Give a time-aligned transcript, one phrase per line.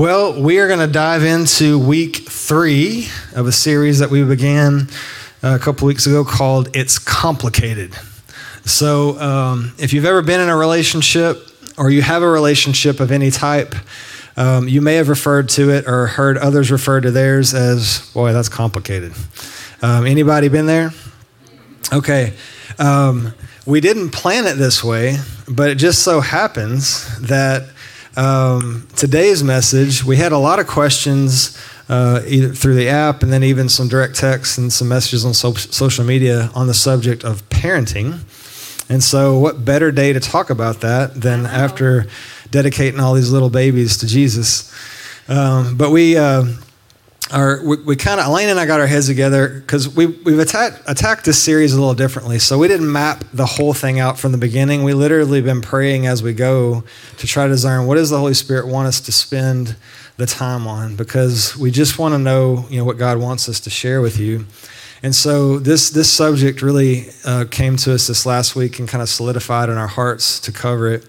[0.00, 4.88] Well, we are going to dive into week three of a series that we began
[5.42, 7.92] uh, a couple weeks ago called It's Complicated.
[8.64, 13.12] So, um, if you've ever been in a relationship or you have a relationship of
[13.12, 13.74] any type,
[14.38, 18.32] um, you may have referred to it or heard others refer to theirs as, boy,
[18.32, 19.12] that's complicated.
[19.82, 20.92] Um, anybody been there?
[21.92, 22.32] Okay.
[22.78, 23.34] Um,
[23.66, 27.68] we didn't plan it this way, but it just so happens that
[28.16, 31.56] um, today's message, we had a lot of questions
[31.88, 35.34] uh, either through the app and then even some direct texts and some messages on
[35.34, 38.20] so- social media on the subject of parenting.
[38.88, 42.06] And so, what better day to talk about that than after
[42.50, 44.72] dedicating all these little babies to Jesus?
[45.28, 46.16] Um, but we.
[46.16, 46.44] Uh,
[47.32, 50.38] are, we, we kind of Elaine and I got our heads together because we, we've
[50.38, 52.38] attacked, attacked this series a little differently.
[52.38, 54.82] So we didn't map the whole thing out from the beginning.
[54.82, 56.84] We literally been praying as we go
[57.18, 59.76] to try to discern what does the Holy Spirit want us to spend
[60.16, 63.58] the time on because we just want to know you know what God wants us
[63.60, 64.44] to share with you.
[65.02, 69.00] And so this this subject really uh, came to us this last week and kind
[69.00, 71.06] of solidified in our hearts to cover it.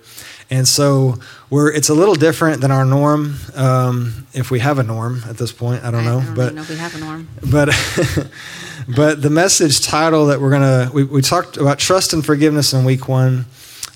[0.52, 1.16] And so
[1.50, 5.38] we're it's a little different than our norm, um, if we have a norm at
[5.38, 5.84] this point.
[5.84, 7.28] I don't know, I don't but know if we have a norm.
[7.50, 7.70] but
[8.96, 12.84] but the message title that we're gonna we, we talked about trust and forgiveness in
[12.86, 13.46] week one.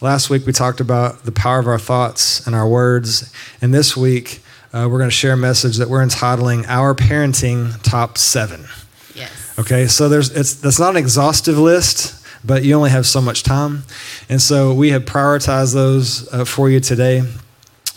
[0.01, 3.95] Last week we talked about the power of our thoughts and our words, and this
[3.97, 4.41] week
[4.73, 8.65] uh, we're going to share a message that we're entitling "Our Parenting Top 7.
[9.13, 9.31] Yes.
[9.57, 13.43] Okay, so there's it's that's not an exhaustive list, but you only have so much
[13.43, 13.83] time,
[14.29, 17.23] and so we have prioritized those uh, for you today.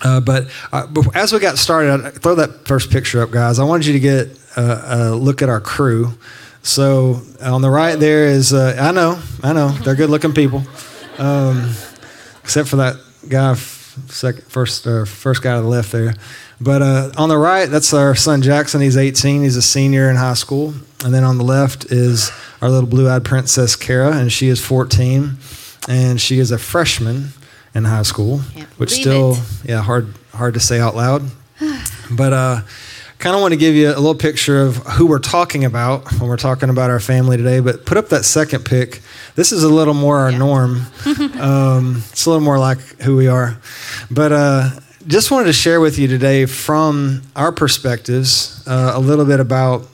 [0.02, 3.58] Uh, but uh, as we got started, I- throw that first picture up, guys.
[3.58, 6.12] I wanted you to get uh, a look at our crew.
[6.62, 10.62] So on the right there is uh, I know, I know, they're good-looking people,
[11.18, 11.72] um,
[12.42, 12.96] except for that
[13.28, 16.14] guy, second, first, uh, first guy to the left there.
[16.60, 18.80] But uh, on the right, that's our son Jackson.
[18.80, 19.42] He's 18.
[19.42, 20.74] He's a senior in high school.
[21.04, 25.36] And then on the left is our little blue-eyed princess Kara, and she is 14,
[25.88, 27.28] and she is a freshman
[27.72, 28.38] in high school,
[28.78, 29.40] which still, it.
[29.66, 31.22] yeah, hard hard to say out loud.
[32.10, 32.60] But uh,
[33.20, 36.28] kind of want to give you a little picture of who we're talking about when
[36.28, 37.60] we're talking about our family today.
[37.60, 39.00] But put up that second pic.
[39.36, 40.38] This is a little more our Yeah.
[40.38, 40.82] norm.
[41.38, 43.56] um, it's a little more like who we are.
[44.10, 44.70] But uh,
[45.06, 49.86] just wanted to share with you today from our perspectives uh, a little bit about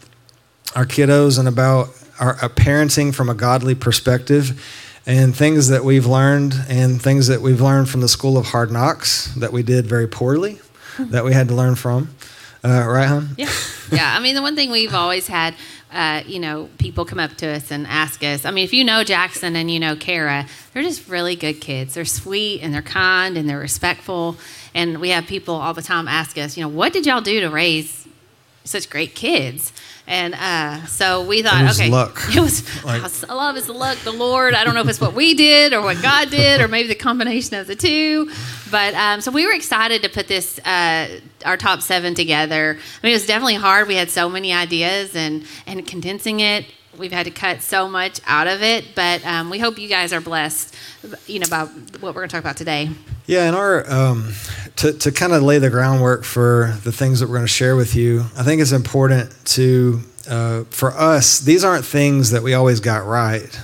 [0.74, 1.88] our kiddos and about
[2.18, 4.64] our, our parenting from a godly perspective
[5.06, 8.70] and things that we've learned and things that we've learned from the school of hard
[8.70, 10.58] knocks that we did very poorly
[10.98, 12.14] that we had to learn from
[12.64, 13.50] uh, right hon Yeah.
[13.92, 14.16] Yeah.
[14.16, 15.54] I mean, the one thing we've always had,
[15.92, 18.46] uh, you know, people come up to us and ask us.
[18.46, 21.94] I mean, if you know Jackson and you know Kara, they're just really good kids.
[21.94, 24.38] They're sweet and they're kind and they're respectful.
[24.74, 27.40] And we have people all the time ask us, you know, what did y'all do
[27.40, 28.06] to raise
[28.64, 29.72] such great kids?
[30.06, 32.20] And uh, so we thought, It was okay, luck.
[32.34, 34.52] it was Like- a lot of it's the luck, the Lord.
[34.54, 36.94] I don't know if it's what we did or what God did, or maybe the
[36.94, 38.30] combination of the two.
[38.70, 42.70] But um, so we were excited to put this uh, our top seven together.
[42.72, 43.88] I mean, it was definitely hard.
[43.88, 46.66] We had so many ideas, and and condensing it,
[46.98, 48.94] we've had to cut so much out of it.
[48.94, 50.74] But um, we hope you guys are blessed,
[51.26, 51.68] you know, about
[52.00, 52.90] what we're going to talk about today.
[53.26, 54.34] Yeah, and our um,
[54.76, 57.74] to to kind of lay the groundwork for the things that we're going to share
[57.74, 61.40] with you, I think it's important to uh, for us.
[61.40, 63.58] These aren't things that we always got right,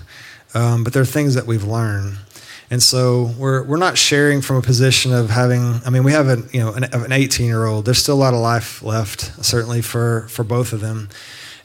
[0.54, 2.16] um, but they're things that we've learned.
[2.70, 5.82] And so we're we're not sharing from a position of having.
[5.84, 7.84] I mean, we have an you know an, an 18 year old.
[7.84, 11.10] There's still a lot of life left, certainly for for both of them.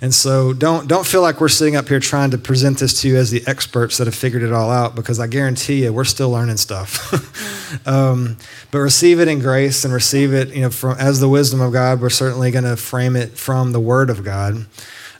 [0.01, 3.07] And so don't don't feel like we're sitting up here trying to present this to
[3.07, 6.03] you as the experts that have figured it all out because I guarantee you we're
[6.03, 7.13] still learning stuff.
[7.85, 8.37] um,
[8.71, 11.73] but receive it in grace and receive it, you know, from as the wisdom of
[11.73, 12.01] God.
[12.01, 14.65] We're certainly going to frame it from the Word of God.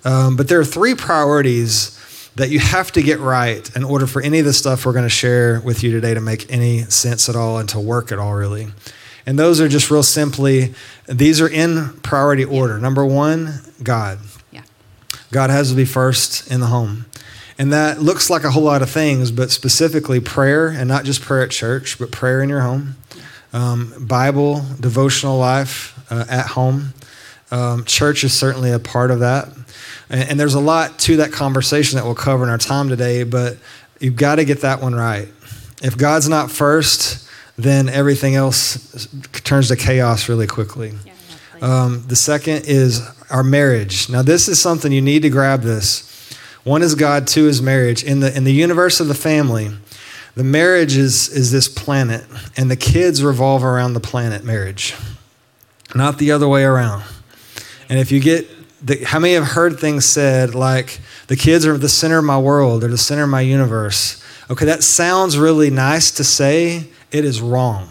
[0.03, 1.91] Um, but there are three priorities
[2.35, 5.03] that you have to get right in order for any of the stuff we're going
[5.05, 8.19] to share with you today to make any sense at all and to work at
[8.19, 8.67] all, really.
[9.25, 10.75] And those are just real simply,
[11.07, 12.77] these are in priority order.
[12.77, 14.19] Number one, God.
[14.51, 14.61] Yeah.
[15.31, 17.05] God has to be first in the home.
[17.57, 21.21] And that looks like a whole lot of things, but specifically prayer, and not just
[21.21, 22.97] prayer at church, but prayer in your home,
[23.53, 26.93] um, Bible, devotional life uh, at home.
[27.51, 29.47] Um, church is certainly a part of that.
[30.09, 33.23] And, and there's a lot to that conversation that we'll cover in our time today,
[33.23, 33.57] but
[33.99, 35.29] you've got to get that one right.
[35.81, 40.93] If God's not first, then everything else turns to chaos really quickly.
[41.05, 41.13] Yeah.
[41.61, 44.09] Um, the second is our marriage.
[44.09, 46.11] Now, this is something you need to grab this.
[46.65, 48.03] One is God, two is marriage.
[48.03, 49.69] In the in the universe of the family,
[50.35, 52.25] the marriage is is this planet,
[52.57, 54.95] and the kids revolve around the planet marriage.
[55.95, 57.03] not the other way around.
[57.89, 58.49] And if you get,
[58.85, 62.39] the, how many have heard things said like, the kids are the center of my
[62.39, 64.23] world, they're the center of my universe?
[64.49, 67.89] Okay, that sounds really nice to say, it is wrong.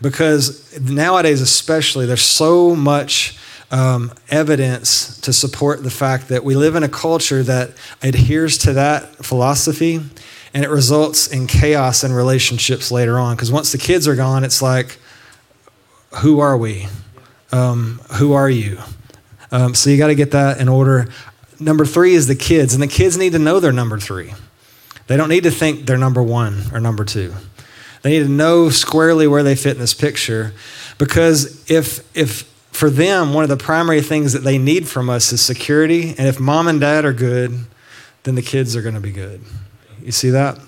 [0.00, 3.38] Because nowadays, especially, there's so much
[3.70, 7.70] um, evidence to support the fact that we live in a culture that
[8.02, 10.00] adheres to that philosophy
[10.54, 13.36] and it results in chaos in relationships later on.
[13.36, 14.98] Because once the kids are gone, it's like,
[16.22, 16.88] who are we?
[17.52, 18.78] Um, who are you?
[19.50, 21.08] Um, so you got to get that in order.
[21.60, 24.32] Number three is the kids, and the kids need to know they're number three.
[25.06, 27.34] They don't need to think they're number one or number two.
[28.02, 30.52] They need to know squarely where they fit in this picture,
[30.98, 32.48] because if if
[32.78, 36.28] for them one of the primary things that they need from us is security, and
[36.28, 37.66] if mom and dad are good,
[38.22, 39.40] then the kids are going to be good.
[40.02, 40.58] You see that?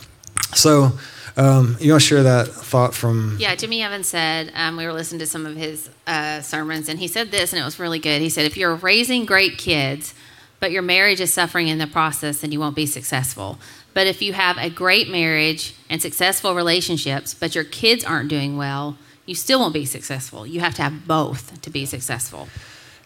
[0.55, 0.93] So.
[1.37, 3.37] Um, you want to share that thought from?
[3.39, 6.99] Yeah, Jimmy Evans said um, we were listening to some of his uh, sermons, and
[6.99, 8.21] he said this, and it was really good.
[8.21, 10.13] He said, "If you're raising great kids,
[10.59, 13.59] but your marriage is suffering in the process, then you won't be successful.
[13.95, 18.57] But if you have a great marriage and successful relationships, but your kids aren't doing
[18.57, 18.99] well,
[19.31, 20.47] you still won't be successful.
[20.47, 22.49] You have to have both to be successful."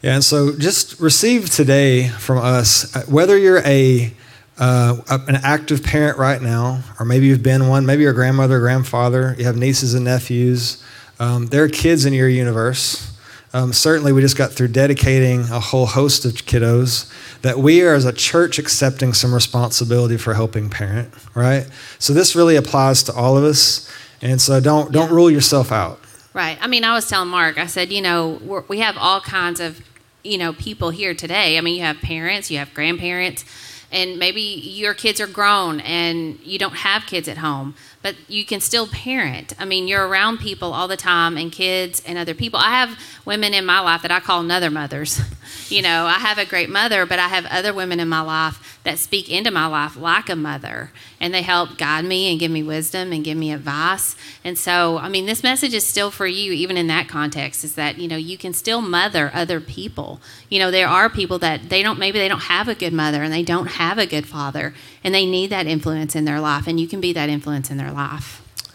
[0.05, 4.12] Yeah, and so just receive today from us, uh, whether you're a
[4.59, 8.61] uh, an active parent right now, or maybe you've been one, maybe you're a grandmother,
[8.61, 10.82] grandfather, you have nieces and nephews.
[11.19, 13.17] Um, there are kids in your universe.
[13.53, 17.11] Um, certainly, we just got through dedicating a whole host of kiddos
[17.43, 21.69] that we are, as a church, accepting some responsibility for helping parent, right?
[21.99, 26.00] So this really applies to all of us, and so don't don't rule yourself out.
[26.35, 26.59] Right.
[26.61, 29.81] I mean, I was telling Mark, I said, you know, we have all kinds of,
[30.25, 31.57] you know, people here today.
[31.57, 33.45] I mean, you have parents, you have grandparents,
[33.93, 38.45] and maybe your kids are grown and you don't have kids at home, but you
[38.45, 39.55] can still parent.
[39.59, 42.61] I mean, you're around people all the time and kids and other people.
[42.61, 45.23] I have women in my life that I call another mothers.
[45.71, 48.79] you know, I have a great mother, but I have other women in my life
[48.85, 52.51] that speak into my life like a mother and they help guide me and give
[52.51, 54.15] me wisdom and give me advice.
[54.45, 57.75] And so, I mean, this message is still for you, even in that context, is
[57.77, 60.21] that, you know, you can still mother other people.
[60.51, 63.23] You know, there are people that they don't, maybe they don't have a good mother
[63.23, 66.67] and they don't have a good father and they need that influence in their life
[66.67, 67.94] and you can be that influence in their life.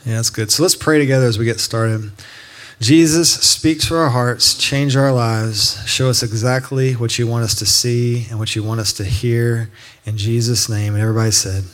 [0.05, 0.51] Yeah, that's good.
[0.51, 2.11] So let's pray together as we get started.
[2.79, 7.53] Jesus, speak to our hearts, change our lives, show us exactly what you want us
[7.55, 9.69] to see and what you want us to hear.
[10.05, 10.93] In Jesus' name.
[10.93, 11.65] And everybody said,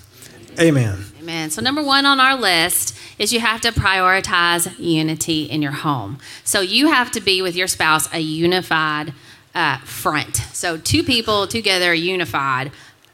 [0.59, 1.05] Amen.
[1.21, 1.51] Amen.
[1.51, 6.17] So, number one on our list is you have to prioritize unity in your home.
[6.43, 9.13] So, you have to be with your spouse a unified
[9.53, 10.37] uh, front.
[10.53, 12.71] So, two people together are unified.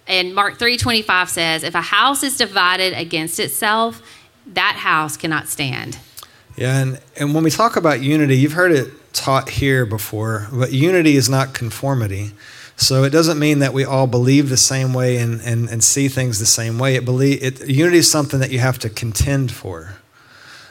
[0.07, 4.01] And Mark 3:25 says, "If a house is divided against itself,
[4.53, 5.97] that house cannot stand."
[6.57, 10.71] Yeah, and, and when we talk about unity, you've heard it taught here before, but
[10.71, 12.31] unity is not conformity.
[12.75, 16.07] So it doesn't mean that we all believe the same way and, and, and see
[16.07, 16.95] things the same way.
[16.95, 19.95] It believe, it, unity is something that you have to contend for,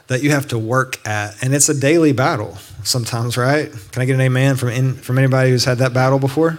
[0.08, 1.40] that you have to work at.
[1.42, 3.70] And it's a daily battle sometimes, right?
[3.92, 6.58] Can I get an amen from, in, from anybody who's had that battle before?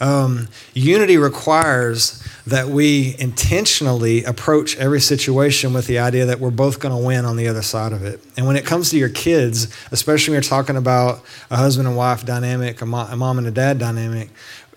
[0.00, 6.78] Um, unity requires that we intentionally approach every situation with the idea that we're both
[6.78, 8.22] going to win on the other side of it.
[8.36, 11.96] And when it comes to your kids, especially when you're talking about a husband and
[11.96, 14.30] wife dynamic, a mom, and a dad dynamic,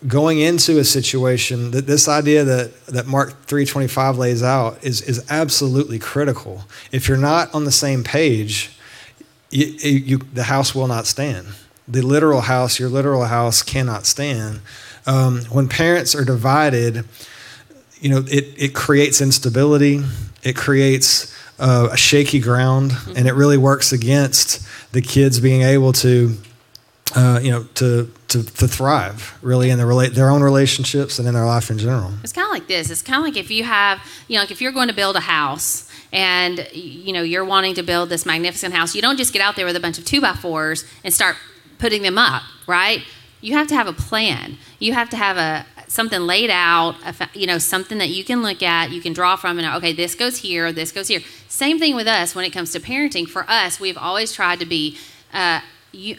[0.08, 5.26] going into a situation that this idea that, that Mark 325 lays out is, is
[5.30, 6.64] absolutely critical.
[6.92, 8.72] If you're not on the same page,
[9.52, 11.48] you, you, the house will not stand.
[11.88, 14.62] The literal house, your literal house cannot stand.
[15.10, 17.04] Um, when parents are divided,
[18.00, 20.02] you know, it, it creates instability,
[20.44, 23.18] it creates uh, a shaky ground, mm-hmm.
[23.18, 24.62] and it really works against
[24.92, 26.36] the kids being able to,
[27.16, 31.28] uh, you know, to, to, to thrive really in their, rela- their own relationships and
[31.28, 32.12] in their life in general.
[32.24, 32.92] It's kind of like this.
[32.92, 35.16] It's kind of like if you have, you know, like if you're going to build
[35.16, 39.34] a house and, you know, you're wanting to build this magnificent house, you don't just
[39.34, 41.36] get out there with a bunch of two by fours and start
[41.80, 43.02] putting them up, right?
[43.42, 44.58] You have to have a plan.
[44.80, 46.96] You have to have a something laid out,
[47.34, 50.14] you know, something that you can look at, you can draw from, and okay, this
[50.14, 51.22] goes here, this goes here.
[51.48, 53.28] Same thing with us when it comes to parenting.
[53.28, 54.98] For us, we've always tried to be
[55.34, 55.62] uh,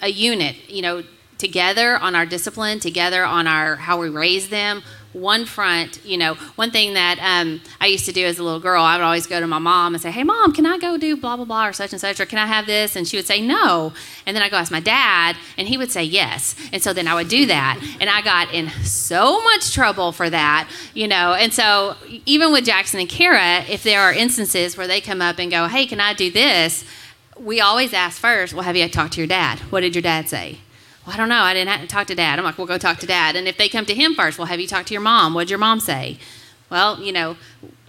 [0.03, 1.05] a unit, you know,
[1.39, 4.83] together on our discipline, together on our how we raise them,
[5.13, 8.61] one front, you know, one thing that um, I used to do as a little
[8.61, 10.97] girl, I would always go to my mom and say, Hey, mom, can I go
[10.97, 12.95] do blah, blah, blah, or such and such, or can I have this?
[12.95, 13.93] And she would say no.
[14.27, 16.55] And then I go ask my dad, and he would say yes.
[16.73, 17.81] And so then I would do that.
[18.01, 21.35] And I got in so much trouble for that, you know.
[21.35, 25.39] And so even with Jackson and Kara, if there are instances where they come up
[25.39, 26.85] and go, Hey, can I do this?
[27.39, 29.59] We always ask first, Well, have you talked to your dad?
[29.71, 30.59] What did your dad say?
[31.11, 31.43] Well, I don't know.
[31.43, 32.39] I didn't talk to dad.
[32.39, 33.35] I'm like, well, go talk to dad.
[33.35, 35.35] And if they come to him first, well, have you talked to your mom?
[35.35, 36.19] What'd your mom say?
[36.71, 37.37] Well, you know,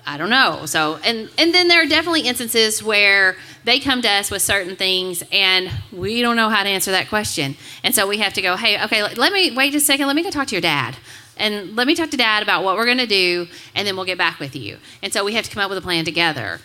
[0.07, 0.65] I don't know.
[0.65, 4.75] So, and and then there are definitely instances where they come to us with certain
[4.75, 7.55] things and we don't know how to answer that question.
[7.83, 10.07] And so we have to go, "Hey, okay, let me wait just a second.
[10.07, 10.95] Let me go talk to your dad."
[11.37, 14.05] And let me talk to dad about what we're going to do, and then we'll
[14.05, 14.77] get back with you.
[15.01, 16.59] And so we have to come up with a plan together.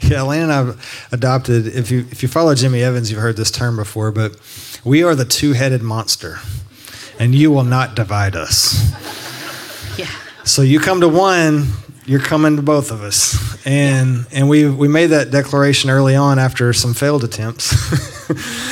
[0.00, 1.66] Yeah, Lane and I've adopted.
[1.66, 4.36] If you if you follow Jimmy Evans, you've heard this term before, but
[4.84, 6.38] we are the two-headed monster,
[7.18, 8.90] and you will not divide us.
[9.98, 10.10] Yeah.
[10.44, 11.68] So you come to one,
[12.04, 14.38] you're coming to both of us, and yeah.
[14.38, 17.72] and we we made that declaration early on after some failed attempts.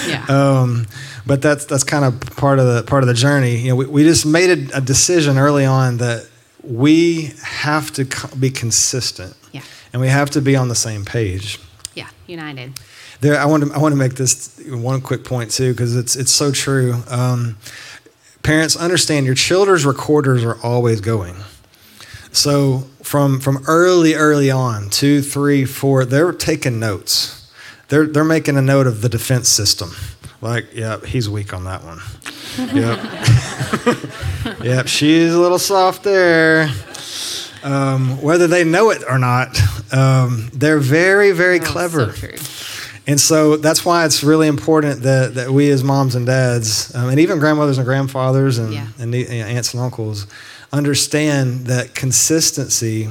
[0.08, 0.24] yeah.
[0.30, 0.86] Um,
[1.26, 3.56] but that's that's kind of part of the part of the journey.
[3.56, 6.26] You know, we, we just made a, a decision early on that
[6.62, 9.36] we have to co- be consistent.
[9.52, 9.62] Yeah.
[9.92, 11.58] And we have to be on the same page.
[11.94, 12.78] Yeah, united.
[13.20, 16.16] There, I want to I want to make this one quick point too because it's
[16.16, 17.02] it's so true.
[17.08, 17.58] Um,
[18.42, 21.36] parents understand your children's recorders are always going.
[22.32, 27.52] So from from early early on, two, three, four, they're taking notes.
[27.88, 29.90] They're they're making a note of the defense system.
[30.40, 32.00] Like, yeah, he's weak on that one.
[32.74, 32.98] yep.
[34.64, 36.70] yep, she's a little soft there.
[37.62, 39.60] Um, whether they know it or not,
[39.92, 42.12] um, they're very, very oh, clever.
[42.12, 42.38] So
[43.06, 47.08] and so that's why it's really important that, that we as moms and dads, um,
[47.08, 48.86] and even grandmothers and grandfathers and, yeah.
[48.98, 50.26] and you know, aunts and uncles,
[50.72, 53.08] understand that consistency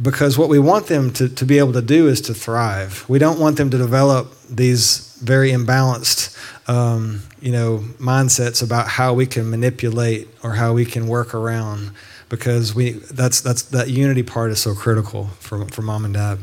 [0.00, 3.04] because what we want them to, to be able to do is to thrive.
[3.08, 6.36] We don't want them to develop these very imbalanced
[6.68, 11.90] um, you know, mindsets about how we can manipulate or how we can work around
[12.28, 16.38] because we that's that's that unity part is so critical for, for mom and dad.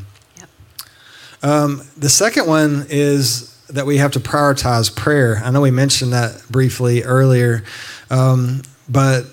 [1.42, 5.42] Um, the second one is that we have to prioritize prayer.
[5.44, 7.64] I know we mentioned that briefly earlier,
[8.10, 9.26] um, but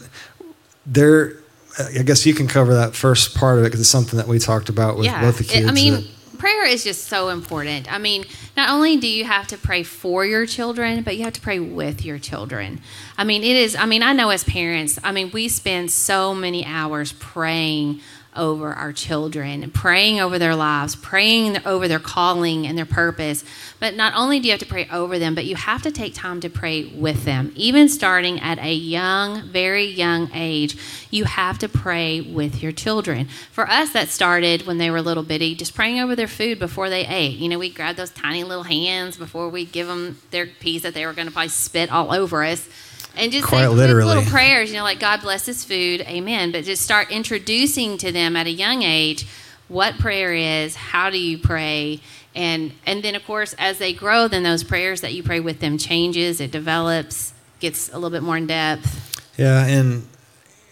[0.84, 1.32] there,
[1.78, 4.38] I guess you can cover that first part of it because it's something that we
[4.38, 5.20] talked about with yeah.
[5.20, 5.66] both the kids.
[5.66, 7.92] It, I mean, that, prayer is just so important.
[7.92, 8.24] I mean,
[8.56, 11.58] not only do you have to pray for your children, but you have to pray
[11.58, 12.80] with your children.
[13.18, 16.34] I mean, it is, I mean, I know as parents, I mean, we spend so
[16.34, 18.00] many hours praying
[18.36, 23.44] over our children, praying over their lives, praying over their calling and their purpose.
[23.80, 26.14] But not only do you have to pray over them, but you have to take
[26.14, 27.52] time to pray with them.
[27.56, 30.76] Even starting at a young, very young age,
[31.10, 33.28] you have to pray with your children.
[33.52, 36.90] For us, that started when they were little bitty, just praying over their food before
[36.90, 37.36] they ate.
[37.36, 40.94] You know, we grab those tiny little hands before we give them their piece that
[40.94, 42.68] they were going to probably spit all over us
[43.16, 44.14] and just Quite say literally.
[44.14, 46.52] little prayers, you know, like God bless this food, amen.
[46.52, 49.26] But just start introducing to them at a young age
[49.68, 52.00] what prayer is, how do you pray,
[52.34, 55.60] and and then of course as they grow, then those prayers that you pray with
[55.60, 59.20] them changes, it develops, gets a little bit more in depth.
[59.36, 60.06] Yeah, and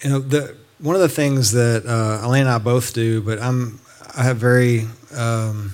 [0.03, 3.41] you know the one of the things that uh, Elaine and I both do, but
[3.41, 3.81] I'm
[4.17, 4.87] I have very
[5.17, 5.73] um,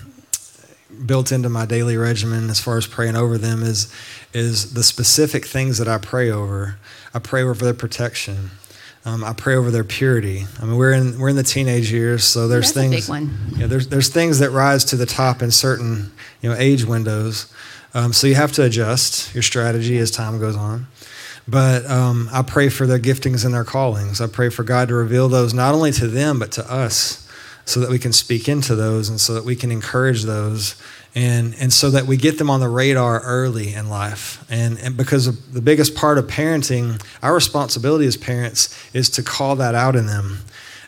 [1.05, 3.93] built into my daily regimen as far as praying over them is
[4.33, 6.79] is the specific things that I pray over.
[7.13, 8.51] I pray over their protection.
[9.05, 10.47] Um, I pray over their purity.
[10.61, 13.09] I mean, we're in we're in the teenage years, so there's That's things.
[13.09, 13.39] A big one.
[13.57, 17.53] Yeah, there's there's things that rise to the top in certain you know age windows.
[17.95, 20.87] Um, so you have to adjust your strategy as time goes on.
[21.49, 24.21] But um, I pray for their giftings and their callings.
[24.21, 27.29] I pray for God to reveal those not only to them but to us,
[27.65, 30.81] so that we can speak into those and so that we can encourage those
[31.15, 34.45] and and so that we get them on the radar early in life.
[34.51, 39.57] And and because the biggest part of parenting our responsibility as parents is to call
[39.57, 40.39] that out in them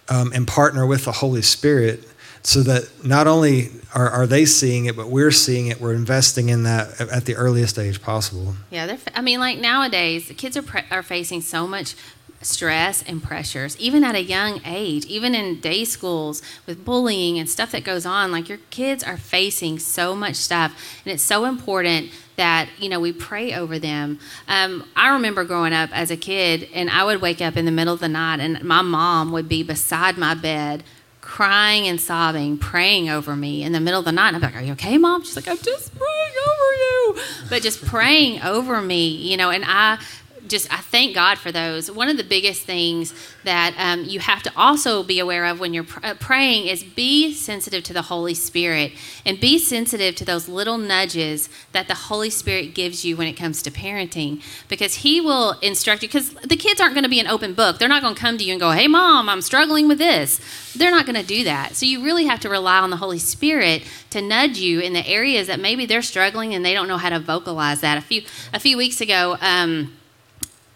[0.08, 2.08] um, and partner with the holy spirit
[2.44, 5.80] so that not only are, are they seeing it but we're seeing it.
[5.80, 8.54] We're investing in that at the earliest age possible.
[8.70, 11.96] Yeah they're i mean like nowadays the kids are, pre- are facing so much
[12.42, 17.48] stress and pressures, even at a young age, even in day schools with bullying and
[17.48, 18.32] stuff that goes on.
[18.32, 23.00] Like your kids are facing so much stuff, and it's so important that you know
[23.00, 24.18] we pray over them.
[24.48, 27.72] Um, I remember growing up as a kid, and I would wake up in the
[27.72, 30.82] middle of the night, and my mom would be beside my bed.
[31.20, 34.34] Crying and sobbing, praying over me in the middle of the night.
[34.34, 35.22] And I'm like, Are you okay, mom?
[35.22, 37.16] She's like, I'm just praying over you.
[37.48, 40.00] But just praying over me, you know, and I
[40.46, 41.90] just I thank God for those.
[41.90, 45.74] One of the biggest things that um, you have to also be aware of when
[45.74, 48.92] you're pr- uh, praying is be sensitive to the Holy Spirit
[49.24, 53.34] and be sensitive to those little nudges that the Holy Spirit gives you when it
[53.34, 56.08] comes to parenting because He will instruct you.
[56.08, 57.78] Because the kids aren't going to be an open book.
[57.78, 60.40] They're not going to come to you and go, "Hey, mom, I'm struggling with this."
[60.74, 61.76] They're not going to do that.
[61.76, 65.06] So you really have to rely on the Holy Spirit to nudge you in the
[65.06, 67.98] areas that maybe they're struggling and they don't know how to vocalize that.
[67.98, 68.22] A few
[68.52, 69.36] a few weeks ago.
[69.40, 69.96] Um,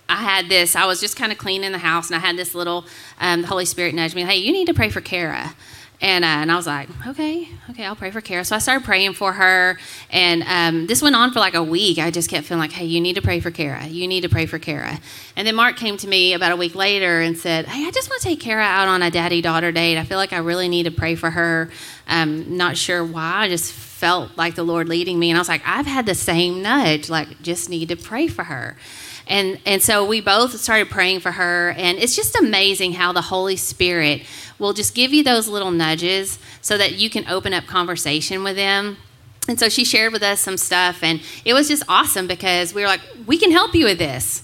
[0.08, 0.76] I had this.
[0.76, 2.84] I was just kind of cleaning the house, and I had this little.
[3.20, 5.54] Um, the Holy Spirit nudged me, "Hey, you need to pray for Kara."
[6.00, 8.44] And, uh, and I was like, okay, okay, I'll pray for Kara.
[8.44, 9.78] So I started praying for her.
[10.10, 11.98] And um, this went on for like a week.
[11.98, 13.86] I just kept feeling like, hey, you need to pray for Kara.
[13.86, 15.00] You need to pray for Kara.
[15.36, 18.10] And then Mark came to me about a week later and said, hey, I just
[18.10, 19.96] want to take Kara out on a daddy daughter date.
[19.96, 21.70] I feel like I really need to pray for her.
[22.08, 23.44] Um, not sure why.
[23.44, 25.30] I just felt like the Lord leading me.
[25.30, 28.44] And I was like, I've had the same nudge, like, just need to pray for
[28.44, 28.76] her.
[29.26, 31.70] And, and so we both started praying for her.
[31.76, 34.22] And it's just amazing how the Holy Spirit
[34.58, 38.56] will just give you those little nudges so that you can open up conversation with
[38.56, 38.98] them.
[39.48, 42.82] And so she shared with us some stuff, and it was just awesome because we
[42.82, 44.42] were like, we can help you with this.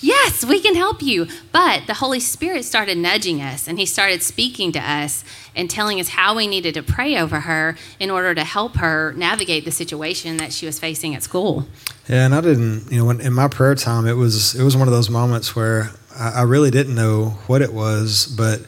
[0.00, 1.26] Yes, we can help you.
[1.50, 5.24] But the Holy Spirit started nudging us, and He started speaking to us
[5.56, 9.12] and telling us how we needed to pray over her in order to help her
[9.14, 11.66] navigate the situation that she was facing at school.
[12.08, 14.76] Yeah, and I didn't, you know, when, in my prayer time, it was it was
[14.76, 18.62] one of those moments where I, I really didn't know what it was, but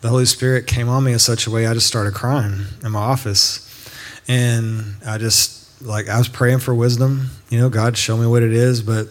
[0.00, 2.90] the Holy Spirit came on me in such a way I just started crying in
[2.90, 3.68] my office.
[4.28, 7.30] And I just, like, I was praying for wisdom.
[7.50, 8.82] You know, God, show me what it is.
[8.82, 9.08] But,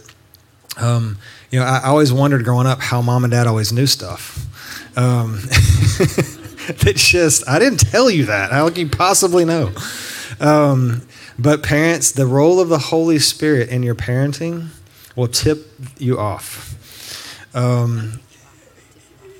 [0.77, 1.17] um,
[1.49, 4.47] you know, I, I always wondered growing up how mom and dad always knew stuff.
[4.97, 5.39] Um,
[6.67, 8.51] it's just, I didn't tell you that.
[8.51, 9.73] How can you possibly know?
[10.39, 11.01] Um,
[11.37, 14.69] but parents, the role of the Holy Spirit in your parenting
[15.15, 16.77] will tip you off.
[17.55, 18.19] Um,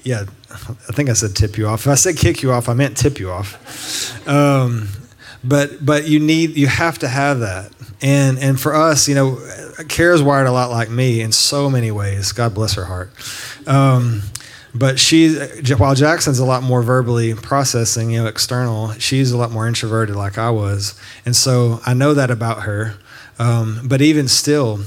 [0.03, 1.81] yeah, I think I said tip you off.
[1.81, 4.27] If I said kick you off, I meant tip you off.
[4.27, 4.89] Um,
[5.43, 7.71] but but you need you have to have that.
[8.01, 9.39] And and for us, you know,
[9.87, 12.31] Kara's wired a lot like me in so many ways.
[12.31, 13.11] God bless her heart.
[13.67, 14.23] Um,
[14.73, 15.35] but she,
[15.77, 20.15] while Jackson's a lot more verbally processing, you know, external, she's a lot more introverted,
[20.15, 22.95] like I was, and so I know that about her.
[23.37, 24.79] Um, but even still,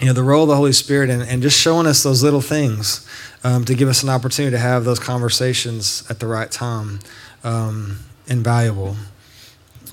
[0.00, 2.40] you know, the role of the Holy Spirit and, and just showing us those little
[2.40, 3.08] things
[3.42, 7.00] um, to give us an opportunity to have those conversations at the right time.
[7.42, 8.96] Um, invaluable.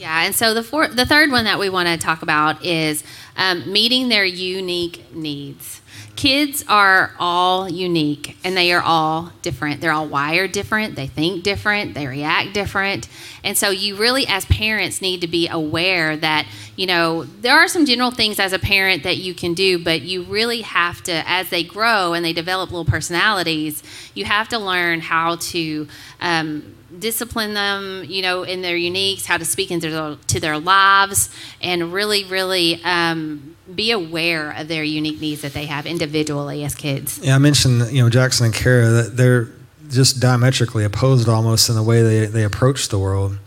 [0.04, 3.06] Yeah, and so the four, the third one that we want to talk about is
[3.38, 5.80] um, meeting their unique needs.
[6.18, 9.80] Kids are all unique and they are all different.
[9.80, 13.08] They're all wired different, they think different, they react different.
[13.46, 17.70] And so you really as parents need to be aware that, you know, there are
[17.70, 21.24] some general things as a parent that you can do, but you really have to
[21.26, 23.82] as they grow and they develop little personalities,
[24.14, 25.88] you have to learn how to
[26.20, 30.60] um, discipline them, you know, in their uniques, how to speak into their, to their
[30.60, 31.30] lives,
[31.62, 36.76] and really, really um, be aware of their unique needs that they have individually as
[36.76, 37.20] kids.
[37.20, 39.50] Yeah, I mentioned, you know, Jackson and Kara that they're
[39.90, 43.38] just diametrically opposed almost in the way they, they approach the world.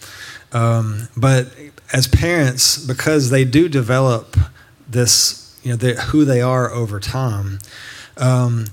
[0.52, 1.48] Um, but
[1.92, 4.36] as parents, because they do develop
[4.88, 7.58] this, you know, who they are over time,
[8.18, 8.66] um,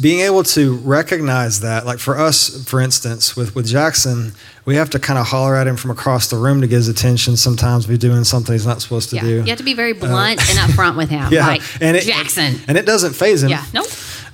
[0.00, 4.32] being able to recognize that, like for us, for instance, with, with Jackson,
[4.64, 6.88] we have to kind of holler at him from across the room to get his
[6.88, 7.36] attention.
[7.36, 9.22] Sometimes we're doing something he's not supposed to yeah.
[9.22, 9.28] do.
[9.36, 11.24] You have to be very uh, blunt uh, and upfront with him.
[11.34, 13.50] Yeah, like, and it, Jackson, and it doesn't phase him.
[13.50, 13.86] Yeah, nope.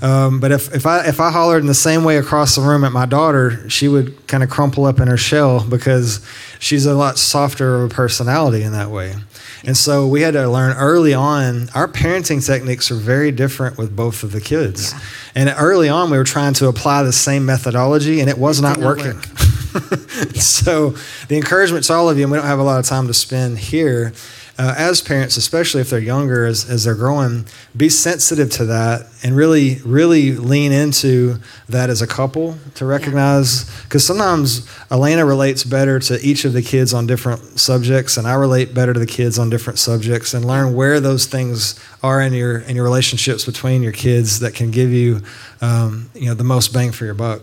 [0.03, 2.85] Um, but if, if I if I hollered in the same way across the room
[2.85, 6.25] at my daughter, she would kind of crumple up in her shell because
[6.59, 9.15] she's a lot softer of a personality in that way.
[9.65, 11.69] And so we had to learn early on.
[11.75, 14.93] Our parenting techniques are very different with both of the kids.
[14.93, 15.01] Yeah.
[15.35, 18.79] And early on, we were trying to apply the same methodology, and it was not
[18.79, 19.17] working.
[19.17, 19.27] Work.
[19.27, 19.47] yeah.
[20.41, 20.95] So
[21.29, 23.15] the encouragement to all of you, and we don't have a lot of time to
[23.15, 24.13] spend here
[24.61, 29.07] uh, as parents, especially if they're younger, as, as they're growing, be sensitive to that
[29.23, 33.65] and really, really lean into that as a couple to recognize.
[33.85, 34.09] Because yeah.
[34.09, 38.75] sometimes Elaine relates better to each of the kids on different subjects, and I relate
[38.75, 42.59] better to the kids on different subjects, and learn where those things are in your
[42.59, 45.23] in your relationships between your kids that can give you,
[45.63, 47.41] um, you know, the most bang for your buck.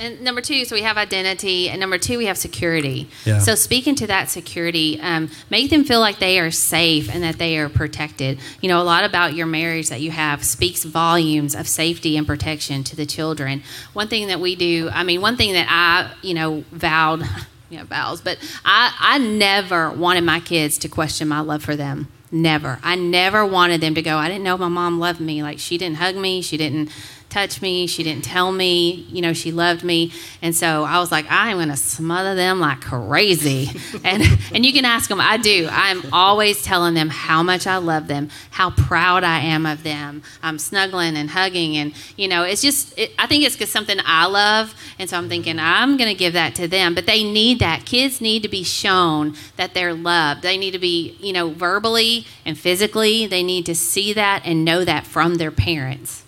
[0.00, 3.10] And number two, so we have identity, and number two, we have security.
[3.26, 3.38] Yeah.
[3.38, 7.36] So speaking to that security, um, make them feel like they are safe and that
[7.36, 8.38] they are protected.
[8.62, 12.26] You know, a lot about your marriage that you have speaks volumes of safety and
[12.26, 13.62] protection to the children.
[13.92, 17.20] One thing that we do, I mean, one thing that I, you know, vowed,
[17.68, 21.76] you know, vows, but I, I never wanted my kids to question my love for
[21.76, 22.08] them.
[22.32, 22.78] Never.
[22.82, 25.42] I never wanted them to go, I didn't know my mom loved me.
[25.42, 26.40] Like, she didn't hug me.
[26.40, 26.88] She didn't
[27.30, 27.86] touch me.
[27.86, 30.12] She didn't tell me, you know, she loved me.
[30.42, 33.70] And so I was like, I am going to smother them like crazy.
[34.04, 35.20] and and you can ask them.
[35.20, 35.68] I do.
[35.70, 40.22] I'm always telling them how much I love them, how proud I am of them.
[40.42, 42.98] I'm snuggling and hugging, and you know, it's just.
[42.98, 46.18] It, I think it's because something I love, and so I'm thinking I'm going to
[46.18, 46.94] give that to them.
[46.94, 47.86] But they need that.
[47.86, 50.42] Kids need to be shown that they're loved.
[50.42, 53.26] They need to be, you know, verbally and physically.
[53.26, 56.24] They need to see that and know that from their parents.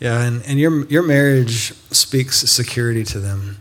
[0.00, 3.58] Yeah, and, and your, your marriage speaks security to them.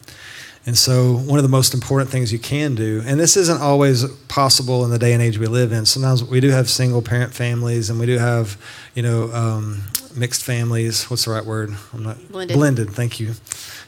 [0.68, 4.06] And so, one of the most important things you can do, and this isn't always
[4.28, 5.86] possible in the day and age we live in.
[5.86, 8.62] Sometimes we do have single parent families, and we do have,
[8.94, 11.10] you know, um, mixed families.
[11.10, 11.74] What's the right word?
[11.94, 12.58] I'm not blended.
[12.58, 12.90] Blended.
[12.90, 13.36] Thank you.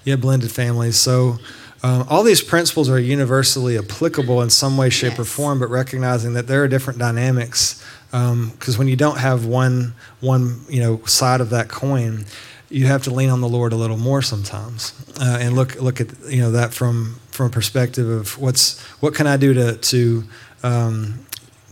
[0.05, 0.95] Yeah, blended families.
[0.95, 1.39] So,
[1.83, 5.19] um, all these principles are universally applicable in some way, shape, yes.
[5.19, 7.83] or form, but recognizing that there are different dynamics.
[8.11, 12.25] Because um, when you don't have one one you know side of that coin,
[12.69, 16.01] you have to lean on the Lord a little more sometimes, uh, and look look
[16.01, 19.77] at you know that from from a perspective of what's what can I do to
[19.77, 20.23] to
[20.63, 21.25] um,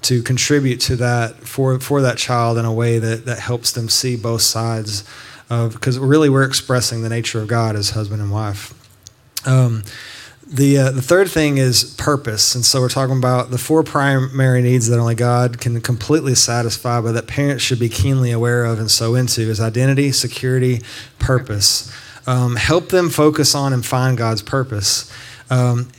[0.04, 3.90] to contribute to that for for that child in a way that that helps them
[3.90, 5.04] see both sides
[5.50, 8.74] of because really we're expressing the nature of God as husband and wife.
[9.46, 9.84] Um,
[10.50, 12.56] the, uh, the third thing is purpose.
[12.56, 17.02] And so we're talking about the four primary needs that only God can completely satisfy,
[17.02, 20.82] but that parents should be keenly aware of and so into is identity, security,
[21.20, 21.92] purpose.
[22.26, 25.12] Um, help them focus on and find God's purpose.
[25.50, 25.90] Um,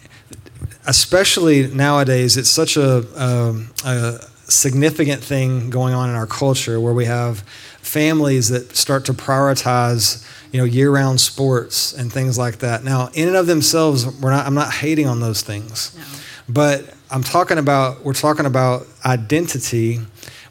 [0.86, 6.80] especially nowadays, it's such a, a, um, a significant thing going on in our culture
[6.80, 7.40] where we have
[7.80, 12.84] families that start to prioritize you know, year-round sports and things like that.
[12.84, 14.46] Now, in and of themselves, we're not.
[14.46, 16.04] I'm not hating on those things, no.
[16.48, 18.04] but I'm talking about.
[18.04, 20.00] We're talking about identity.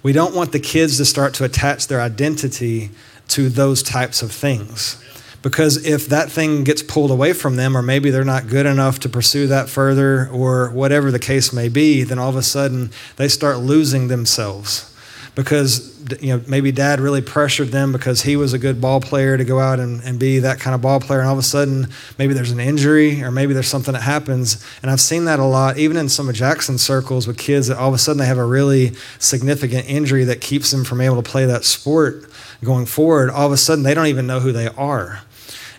[0.04, 2.92] We don't want the kids to start to attach their identity
[3.30, 5.04] to those types of things.
[5.42, 9.00] Because if that thing gets pulled away from them, or maybe they're not good enough
[9.00, 12.92] to pursue that further, or whatever the case may be, then all of a sudden
[13.18, 14.94] they start losing themselves
[15.38, 19.38] because you know maybe dad really pressured them because he was a good ball player
[19.38, 21.20] to go out and, and be that kind of ball player.
[21.20, 24.66] And all of a sudden maybe there's an injury or maybe there's something that happens.
[24.82, 27.78] And i've seen that a lot even in some of jackson's circles with kids that
[27.78, 31.22] all of a sudden they have a really significant injury that keeps them from able
[31.22, 32.26] to play that sport
[32.64, 33.30] going forward.
[33.30, 35.22] All of a sudden they don't even know who they are.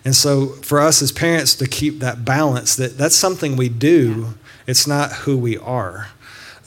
[0.05, 4.35] And so for us as parents to keep that balance that that's something we do.
[4.65, 6.07] It's not who we are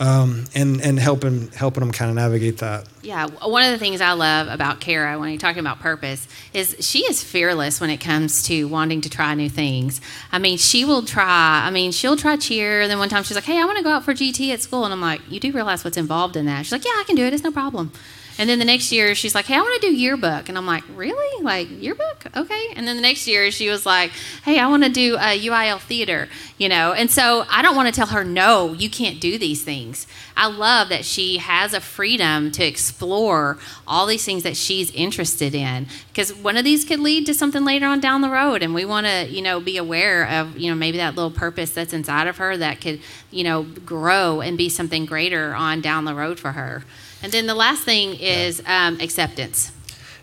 [0.01, 2.87] um, and and helping helping them kind of navigate that.
[3.03, 6.77] Yeah, one of the things I love about Kara when you're talking about purpose is
[6.81, 10.01] she is fearless when it comes to wanting to try new things.
[10.31, 11.63] I mean, she will try.
[11.67, 12.87] I mean, she'll try cheer.
[12.89, 14.85] Then one time she's like, "Hey, I want to go out for GT at school,"
[14.85, 17.17] and I'm like, "You do realize what's involved in that?" She's like, "Yeah, I can
[17.17, 17.33] do it.
[17.33, 17.93] It's no problem."
[18.39, 20.49] And then the next year, she's like, hey, I want to do yearbook.
[20.49, 21.43] And I'm like, really?
[21.43, 22.27] Like, yearbook?
[22.35, 22.69] Okay.
[22.75, 24.11] And then the next year, she was like,
[24.45, 26.93] hey, I want to do a UIL theater, you know?
[26.93, 30.07] And so I don't want to tell her, no, you can't do these things.
[30.37, 35.55] I love that she has a freedom to explore all these things that she's interested
[35.55, 38.63] in because one of these could lead to something later on down the road.
[38.63, 41.71] And we want to, you know, be aware of, you know, maybe that little purpose
[41.73, 46.05] that's inside of her that could, you know, grow and be something greater on down
[46.05, 46.83] the road for her.
[47.23, 49.73] And then the last thing is um, acceptance.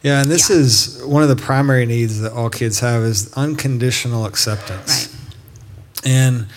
[0.04, 0.58] Yeah, and this yeah.
[0.58, 5.08] is one of the primary needs that all kids have is unconditional acceptance.
[5.08, 6.12] Right.
[6.12, 6.48] And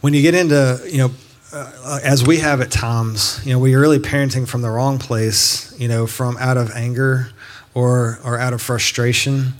[0.00, 1.10] when you get into, you know,
[1.52, 5.74] uh, as we have at times, you know, we're really parenting from the wrong place,
[5.78, 7.30] you know, from out of anger
[7.74, 9.54] or or out of frustration.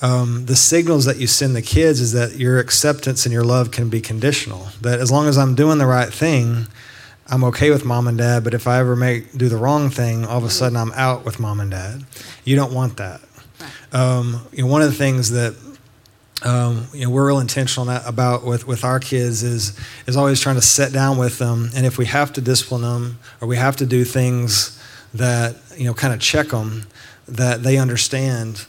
[0.00, 3.70] Um, the signals that you send the kids is that your acceptance and your love
[3.70, 4.68] can be conditional.
[4.80, 6.66] That as long as I'm doing the right thing,
[7.30, 10.24] I'm okay with mom and dad, but if I ever make do the wrong thing,
[10.24, 12.04] all of a sudden I'm out with mom and dad.
[12.44, 13.20] You don't want that.
[13.92, 15.54] Um, you know, one of the things that
[16.42, 20.54] um, you know we're real intentional about with with our kids is is always trying
[20.54, 23.76] to sit down with them, and if we have to discipline them or we have
[23.76, 24.80] to do things
[25.12, 26.86] that you know kind of check them,
[27.26, 28.64] that they understand.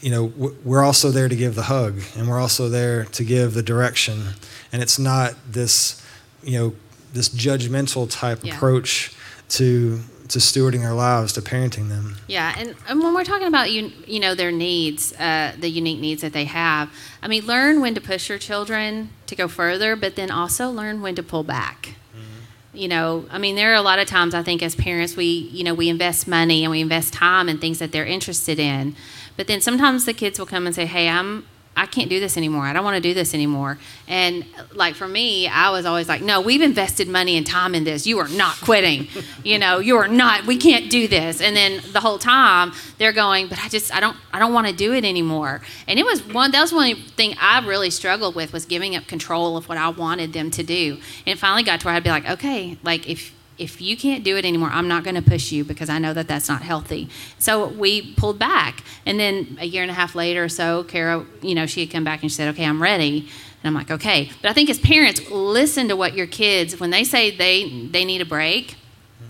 [0.00, 3.52] You know, we're also there to give the hug, and we're also there to give
[3.52, 4.34] the direction,
[4.72, 6.00] and it's not this
[6.42, 6.74] you know
[7.12, 8.54] this judgmental type yeah.
[8.54, 9.14] approach
[9.50, 12.16] to to stewarding our lives, to parenting them.
[12.26, 16.00] Yeah, and, and when we're talking about you, you know, their needs, uh, the unique
[16.00, 16.92] needs that they have.
[17.22, 21.00] I mean, learn when to push your children to go further, but then also learn
[21.00, 21.94] when to pull back.
[22.14, 22.76] Mm-hmm.
[22.76, 25.24] You know, I mean, there are a lot of times I think as parents, we,
[25.24, 28.94] you know, we invest money and we invest time in things that they're interested in,
[29.36, 31.46] but then sometimes the kids will come and say, "Hey, I'm
[31.78, 32.64] I can't do this anymore.
[32.64, 33.78] I don't want to do this anymore.
[34.08, 37.84] And like for me, I was always like, no, we've invested money and time in
[37.84, 38.04] this.
[38.04, 39.06] You are not quitting.
[39.44, 40.44] you know, you are not.
[40.44, 41.40] We can't do this.
[41.40, 44.66] And then the whole time they're going, but I just I don't I don't want
[44.66, 45.60] to do it anymore.
[45.86, 49.06] And it was one that was one thing I really struggled with was giving up
[49.06, 50.94] control of what I wanted them to do.
[51.26, 54.22] And it finally got to where I'd be like, okay, like if if you can't
[54.24, 56.62] do it anymore, I'm not going to push you because I know that that's not
[56.62, 57.08] healthy.
[57.38, 58.84] So we pulled back.
[59.04, 61.90] And then a year and a half later or so, Kara, you know, she had
[61.90, 63.28] come back and she said, okay, I'm ready.
[63.62, 64.30] And I'm like, okay.
[64.40, 68.04] But I think as parents, listen to what your kids, when they say they, they
[68.04, 68.76] need a break,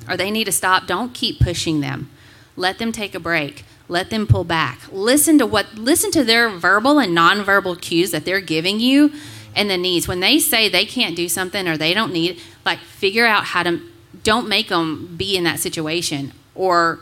[0.08, 2.10] or they need to stop, don't keep pushing them.
[2.56, 3.64] Let them take a break.
[3.88, 4.80] Let them pull back.
[4.92, 9.12] Listen to what listen to their verbal and nonverbal cues that they're giving you
[9.56, 10.06] and the needs.
[10.06, 13.62] When they say they can't do something or they don't need, like figure out how
[13.62, 13.80] to
[14.28, 17.00] don't make them be in that situation or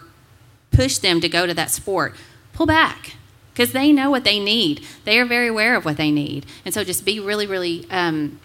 [0.70, 2.14] push them to go to that sport.
[2.52, 3.14] Pull back
[3.52, 4.86] because they know what they need.
[5.04, 6.46] They are very aware of what they need.
[6.64, 8.38] And so just be really, really um,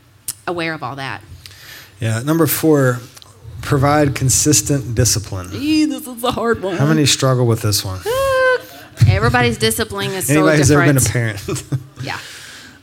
[0.48, 1.22] aware of all that.
[2.00, 2.24] Yeah.
[2.24, 3.02] Number four,
[3.62, 5.50] provide consistent discipline.
[5.54, 6.78] Eee, this is a hard one.
[6.78, 8.00] How many struggle with this one?
[9.08, 11.06] Everybody's discipline is so Anybody who's ever different.
[11.46, 11.64] been a parent?
[12.04, 12.18] Yeah.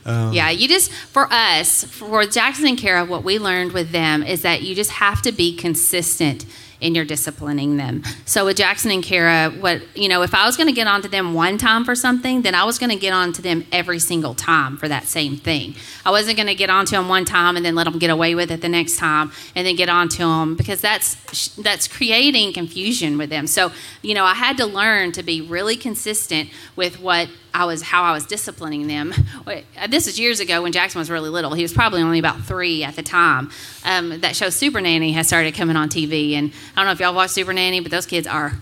[0.09, 4.23] Um, yeah, you just, for us, for Jackson and Kara, what we learned with them
[4.23, 6.45] is that you just have to be consistent
[6.81, 8.03] in your disciplining them.
[8.25, 11.09] So with Jackson and Kara, what, you know, if I was going to get onto
[11.09, 14.33] them one time for something, then I was going to get onto them every single
[14.33, 15.75] time for that same thing.
[16.05, 18.35] I wasn't going to get onto them one time and then let them get away
[18.35, 21.15] with it the next time and then get onto them because that's,
[21.55, 23.47] that's creating confusion with them.
[23.47, 27.81] So, you know, I had to learn to be really consistent with what I was
[27.81, 29.13] how I was disciplining them.
[29.47, 31.53] Uh, This was years ago when Jackson was really little.
[31.53, 33.49] He was probably only about three at the time.
[33.83, 36.99] Um, that show Super Nanny has started coming on TV, and I don't know if
[36.99, 38.53] y'all watch Super Nanny, but those kids are.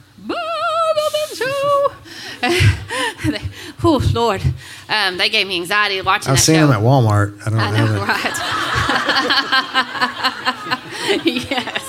[3.84, 4.42] oh Lord,
[4.90, 6.68] um, they gave me anxiety watching I've that seen show.
[6.68, 7.40] them at Walmart.
[7.46, 7.86] I don't I know.
[7.96, 8.34] know, right?
[11.26, 11.87] yes,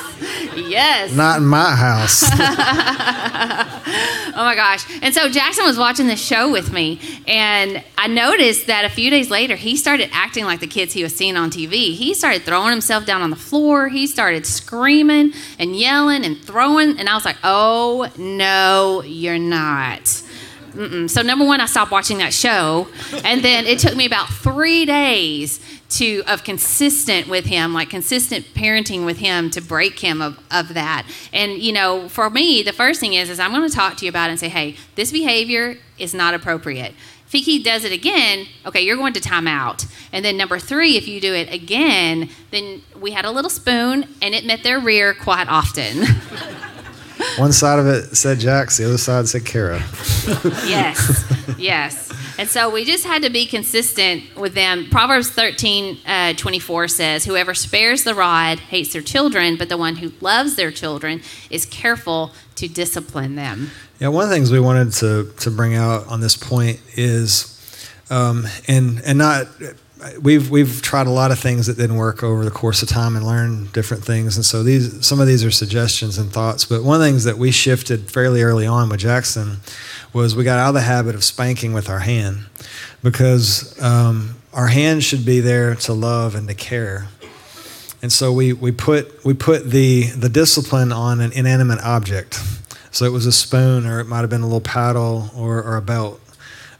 [0.66, 1.12] yes.
[1.14, 2.24] Not in my house.
[4.38, 4.84] Oh my gosh.
[5.02, 9.10] And so Jackson was watching this show with me, and I noticed that a few
[9.10, 11.92] days later, he started acting like the kids he was seeing on TV.
[11.96, 13.88] He started throwing himself down on the floor.
[13.88, 17.00] He started screaming and yelling and throwing.
[17.00, 20.02] And I was like, oh, no, you're not.
[20.02, 21.10] Mm-mm.
[21.10, 22.86] So number one, I stopped watching that show,
[23.24, 25.58] and then it took me about three days
[25.90, 30.74] to of consistent with him, like consistent parenting with him to break him of, of
[30.74, 31.06] that.
[31.32, 34.04] And you know, for me, the first thing is is I'm going to talk to
[34.04, 36.94] you about it and say, hey, this behavior is not appropriate.
[37.30, 39.84] If he does it again, okay, you're going to time out.
[40.12, 44.08] And then number three, if you do it again, then we had a little spoon,
[44.22, 46.04] and it met their rear quite often.
[47.36, 49.78] One side of it said Jax, the other side said Kara.
[50.66, 51.24] yes,
[51.58, 52.12] yes.
[52.38, 54.88] And so we just had to be consistent with them.
[54.90, 59.96] Proverbs 13, uh, 24 says, Whoever spares the rod hates their children, but the one
[59.96, 63.70] who loves their children is careful to discipline them.
[63.98, 67.58] Yeah, one of the things we wanted to to bring out on this point is,
[68.10, 69.48] um, and and not
[70.20, 73.16] we've we've tried a lot of things that didn't work over the course of time
[73.16, 76.64] and learned different things, and so these some of these are suggestions and thoughts.
[76.64, 79.58] But one of the things that we shifted fairly early on with Jackson
[80.12, 82.46] was we got out of the habit of spanking with our hand
[83.02, 87.08] because um, our hand should be there to love and to care.
[88.00, 92.40] And so we, we put we put the the discipline on an inanimate object.
[92.90, 95.76] So it was a spoon, or it might have been a little paddle, or, or
[95.76, 96.20] a belt.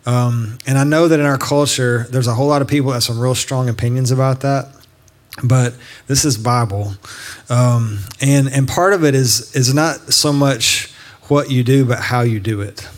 [0.09, 2.95] Um, and I know that in our culture, there's a whole lot of people that
[2.95, 4.75] have some real strong opinions about that.
[5.45, 5.75] But
[6.07, 6.95] this is Bible,
[7.51, 10.91] um, and and part of it is is not so much
[11.29, 12.89] what you do, but how you do it.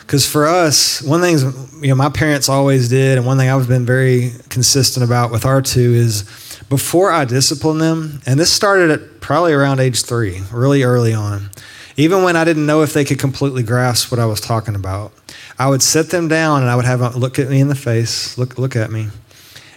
[0.00, 1.36] Because for us, one thing
[1.82, 5.44] you know my parents always did, and one thing I've been very consistent about with
[5.44, 6.22] our two is
[6.70, 11.50] before I discipline them, and this started at probably around age three, really early on.
[11.96, 15.12] Even when I didn't know if they could completely grasp what I was talking about,
[15.58, 17.74] I would sit them down and I would have them look at me in the
[17.74, 19.08] face, look look at me,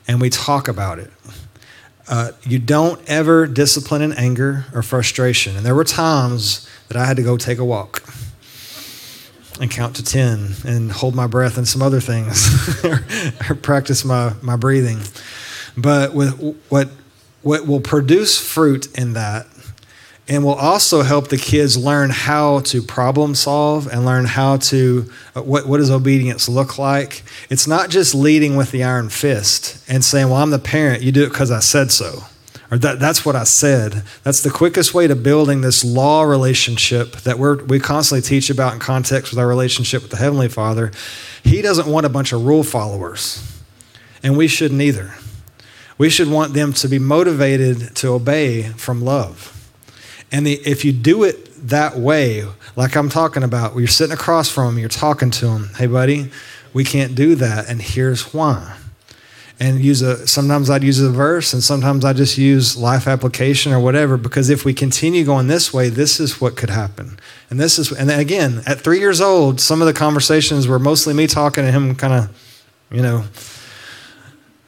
[0.07, 1.11] and we talk about it.
[2.07, 5.55] Uh, you don't ever discipline in anger or frustration.
[5.55, 8.03] And there were times that I had to go take a walk
[9.61, 12.83] and count to 10 and hold my breath and some other things
[13.49, 15.01] or practice my, my breathing.
[15.77, 16.89] But with what,
[17.43, 19.45] what will produce fruit in that
[20.29, 25.09] and will also help the kids learn how to problem solve and learn how to
[25.35, 27.23] uh, what, what does obedience look like.
[27.49, 31.01] It's not just leading with the iron fist and saying well i'm the parent.
[31.01, 32.23] You do it because i said so
[32.71, 34.03] or that, that's what i said.
[34.23, 38.73] That's the quickest way to building this law relationship that we're, we constantly teach about
[38.73, 40.91] in context with our relationship with the heavenly father.
[41.43, 43.43] He doesn't want a bunch of rule followers
[44.21, 45.15] and we shouldn't either.
[45.97, 49.55] We should want them to be motivated to obey from love
[50.31, 54.49] and the, if you do it that way, like I'm talking about, you're sitting across
[54.49, 56.31] from them, you're talking to them, hey, buddy,
[56.73, 58.77] we can't do that, and here's why.
[59.59, 63.73] And use a, sometimes I'd use a verse, and sometimes I just use life application
[63.73, 67.19] or whatever, because if we continue going this way, this is what could happen.
[67.49, 71.13] And this is, and again, at three years old, some of the conversations were mostly
[71.13, 72.29] me talking to him kind of,
[72.89, 73.25] you know.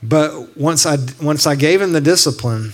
[0.03, 2.73] But once I, once I gave him the discipline,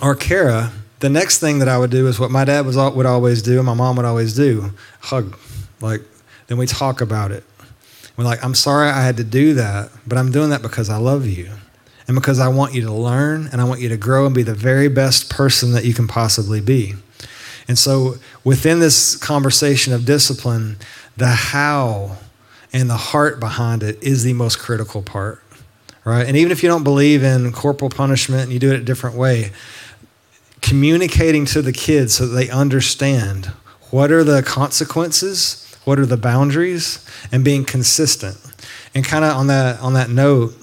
[0.00, 3.06] or Kara, the next thing that I would do is what my dad was, would
[3.06, 5.36] always do and my mom would always do hug.
[5.80, 6.02] Like,
[6.48, 7.44] then we talk about it.
[8.16, 10.96] We're like, I'm sorry I had to do that, but I'm doing that because I
[10.96, 11.50] love you
[12.08, 14.42] and because I want you to learn and I want you to grow and be
[14.42, 16.94] the very best person that you can possibly be.
[17.68, 20.78] And so, within this conversation of discipline,
[21.16, 22.16] the how
[22.72, 25.42] and the heart behind it is the most critical part,
[26.04, 26.26] right?
[26.26, 29.16] And even if you don't believe in corporal punishment and you do it a different
[29.16, 29.52] way,
[30.68, 33.46] communicating to the kids so they understand
[33.90, 38.36] what are the consequences, what are the boundaries, and being consistent.
[38.94, 40.54] And kind of on that on that note,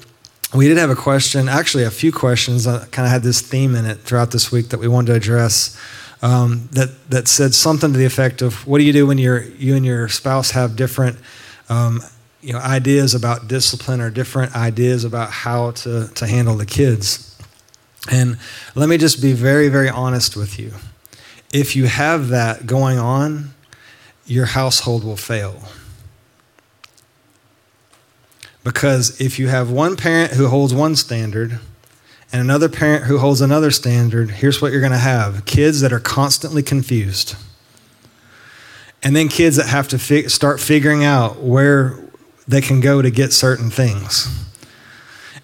[0.53, 3.75] we did have a question, actually a few questions that kind of had this theme
[3.75, 5.75] in it throughout this week that we wanted to address.
[6.21, 9.51] Um, that that said something to the effect of, "What do you do when you
[9.57, 11.17] you and your spouse have different,
[11.67, 12.01] um,
[12.41, 17.34] you know, ideas about discipline or different ideas about how to to handle the kids?"
[18.11, 18.37] And
[18.75, 20.73] let me just be very, very honest with you.
[21.51, 23.53] If you have that going on,
[24.25, 25.63] your household will fail.
[28.63, 31.59] Because if you have one parent who holds one standard
[32.31, 35.93] and another parent who holds another standard, here's what you're going to have kids that
[35.93, 37.35] are constantly confused.
[39.03, 41.99] And then kids that have to fi- start figuring out where
[42.47, 44.44] they can go to get certain things.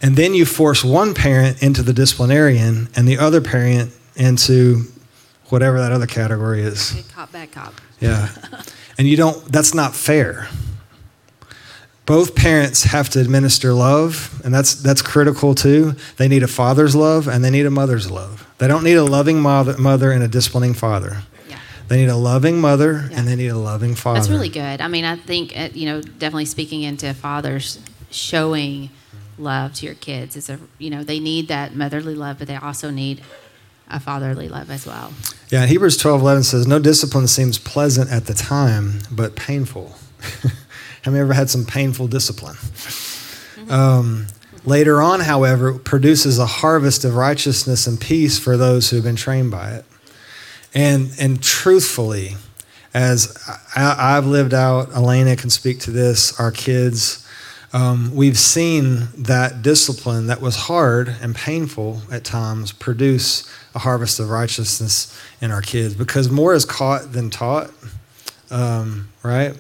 [0.02, 4.84] And then you force one parent into the disciplinarian and the other parent into
[5.50, 6.92] whatever that other category is.
[6.94, 7.74] Good cop, bad cop.
[8.00, 8.30] Yeah.
[8.98, 10.48] and you don't, that's not fair.
[12.08, 15.94] Both parents have to administer love, and that's, that's critical too.
[16.18, 18.48] They need a father's love and they need a mother's love.
[18.58, 21.22] They don't need a loving mother, mother and a disciplining father.
[21.48, 21.60] Yeah.
[21.90, 23.20] They need a loving mother Yeah.
[23.20, 24.20] and they need a loving father.
[24.20, 24.82] That's really good.
[24.82, 28.90] I mean, I think uh, you know, definitely speaking into fathers showing
[29.42, 32.56] love to your kids is a you know they need that motherly love, but they
[32.56, 33.22] also need
[33.90, 35.14] a fatherly love as well.
[35.50, 39.96] Yeah, Hebrews 12 11 says, No discipline seems pleasant at the time, but painful.
[41.02, 42.56] Have you ever had some painful discipline?
[43.70, 44.28] Um,
[44.66, 49.06] later on, however, it produces a harvest of righteousness and peace for those who have
[49.06, 49.86] been trained by it.
[50.74, 52.36] And, and truthfully,
[52.94, 53.38] as
[53.76, 57.21] I, I've lived out, Elaine can speak to this, our kids,
[57.74, 64.20] um, we've seen that discipline that was hard and painful at times produce a harvest
[64.20, 67.72] of righteousness in our kids because more is caught than taught,
[68.50, 69.56] um, right?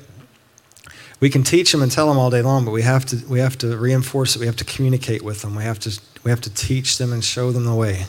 [1.21, 3.39] We can teach them and tell them all day long, but we have to we
[3.39, 4.39] have to reinforce it.
[4.39, 5.55] We have to communicate with them.
[5.55, 8.05] We have to we have to teach them and show them the way.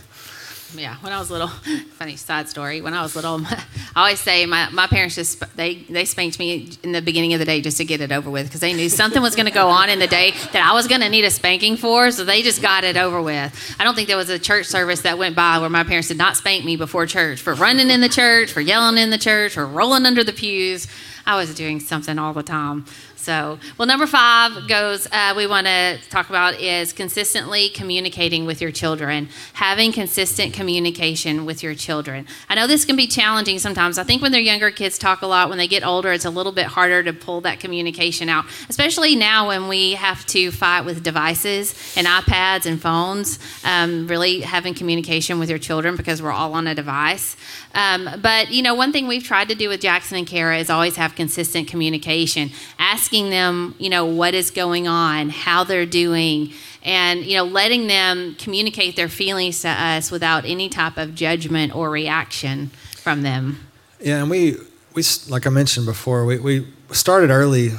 [0.75, 1.49] Yeah, when I was little,
[1.99, 2.81] funny side story.
[2.81, 3.65] When I was little, I
[3.97, 7.45] always say my, my parents just they they spanked me in the beginning of the
[7.45, 9.69] day just to get it over with because they knew something was going to go
[9.69, 12.43] on in the day that I was going to need a spanking for, so they
[12.43, 13.77] just got it over with.
[13.79, 16.19] I don't think there was a church service that went by where my parents did
[16.19, 19.53] not spank me before church for running in the church, for yelling in the church,
[19.53, 20.87] for rolling under the pews.
[21.27, 22.85] I was doing something all the time.
[23.23, 28.61] So, well, number five goes, uh, we want to talk about is consistently communicating with
[28.61, 32.27] your children, having consistent communication with your children.
[32.49, 33.97] I know this can be challenging sometimes.
[33.97, 35.49] I think when they're younger, kids talk a lot.
[35.49, 39.15] When they get older, it's a little bit harder to pull that communication out, especially
[39.15, 43.39] now when we have to fight with devices and iPads and phones.
[43.65, 47.37] Um, really having communication with your children because we're all on a device.
[47.75, 50.69] Um, but, you know, one thing we've tried to do with Jackson and Kara is
[50.69, 56.53] always have consistent communication, asking them, you know, what is going on, how they're doing,
[56.83, 61.75] and, you know, letting them communicate their feelings to us without any type of judgment
[61.75, 63.59] or reaction from them.
[64.01, 64.57] Yeah, and we
[64.95, 67.71] we like I mentioned before, we we started early.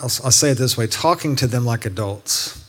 [0.00, 2.64] I'll, I'll say it this way: talking to them like adults,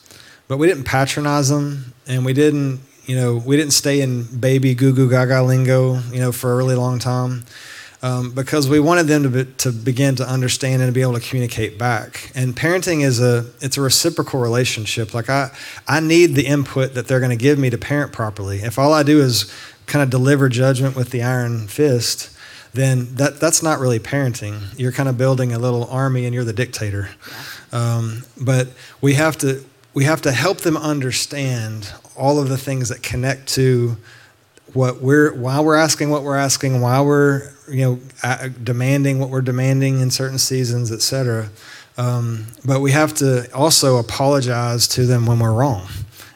[0.47, 4.73] but we didn't patronize them, and we didn't you know we didn't stay in baby
[4.75, 7.43] goo goo gaga lingo you know for a really long time.
[8.01, 11.15] Um, because we wanted them to, be, to begin to understand and to be able
[11.15, 12.29] to communicate back.
[12.35, 15.15] And parenting is a it's a reciprocal relationship.
[15.15, 15.49] Like I
[15.87, 18.59] I need the input that they're going to give me to parent properly.
[18.59, 19.51] If all I do is
[19.87, 22.29] kind of deliver judgment with the iron fist,
[22.73, 24.77] then that that's not really parenting.
[24.77, 27.09] You're kind of building a little army, and you're the dictator.
[27.71, 28.67] Um, but
[29.01, 29.63] we have to
[29.93, 33.97] we have to help them understand all of the things that connect to
[34.73, 39.41] what we're why we're asking what we're asking, why we're you know demanding what we're
[39.41, 41.49] demanding in certain seasons, etc.
[41.97, 45.87] Um, but we have to also apologize to them when we're wrong.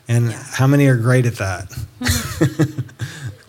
[0.08, 1.86] And how many are great at that?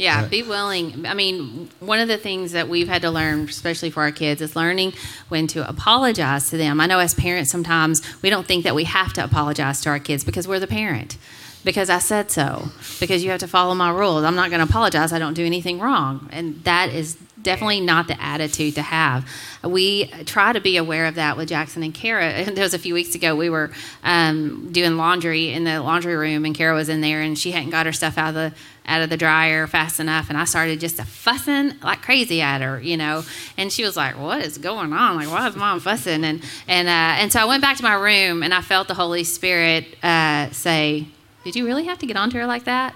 [0.01, 1.05] Yeah, be willing.
[1.05, 4.41] I mean, one of the things that we've had to learn, especially for our kids,
[4.41, 4.95] is learning
[5.28, 6.81] when to apologize to them.
[6.81, 9.99] I know as parents, sometimes we don't think that we have to apologize to our
[9.99, 11.18] kids because we're the parent.
[11.64, 14.24] Because I said so, because you have to follow my rules.
[14.24, 15.12] I'm not going to apologize.
[15.12, 16.28] I don't do anything wrong.
[16.32, 19.26] And that is definitely not the attitude to have.
[19.62, 22.44] We try to be aware of that with Jackson and Kara.
[22.61, 23.70] There was a few weeks ago, we were
[24.02, 27.70] um, doing laundry in the laundry room, and Kara was in there, and she hadn't
[27.70, 28.52] got her stuff out of the
[28.86, 32.80] out of the dryer fast enough and I started just fussing like crazy at her,
[32.80, 33.22] you know.
[33.56, 35.16] And she was like, "What is going on?
[35.16, 37.94] Like, why is mom fussing?" And and uh, and so I went back to my
[37.94, 41.06] room and I felt the Holy Spirit uh, say,
[41.45, 42.95] "Did you really have to get onto her like that?"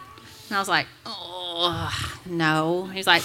[0.48, 3.22] And I was like, "Oh no." He's like,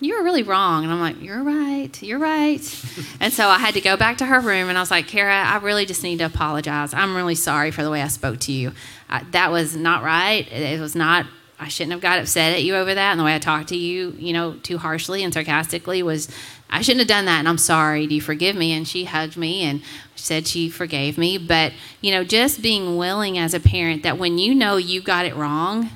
[0.00, 0.84] you were really wrong.
[0.84, 2.60] And I'm like, you're right, you're right.
[3.20, 5.34] and so I had to go back to her room and I was like, Kara,
[5.34, 6.92] I really just need to apologize.
[6.92, 8.72] I'm really sorry for the way I spoke to you.
[9.08, 10.50] I, that was not right.
[10.52, 11.26] It was not,
[11.58, 13.10] I shouldn't have got upset at you over that.
[13.12, 16.28] And the way I talked to you, you know, too harshly and sarcastically was,
[16.68, 17.38] I shouldn't have done that.
[17.38, 18.06] And I'm sorry.
[18.06, 18.72] Do you forgive me?
[18.72, 19.80] And she hugged me and
[20.16, 21.38] said she forgave me.
[21.38, 25.24] But, you know, just being willing as a parent that when you know you got
[25.24, 25.90] it wrong,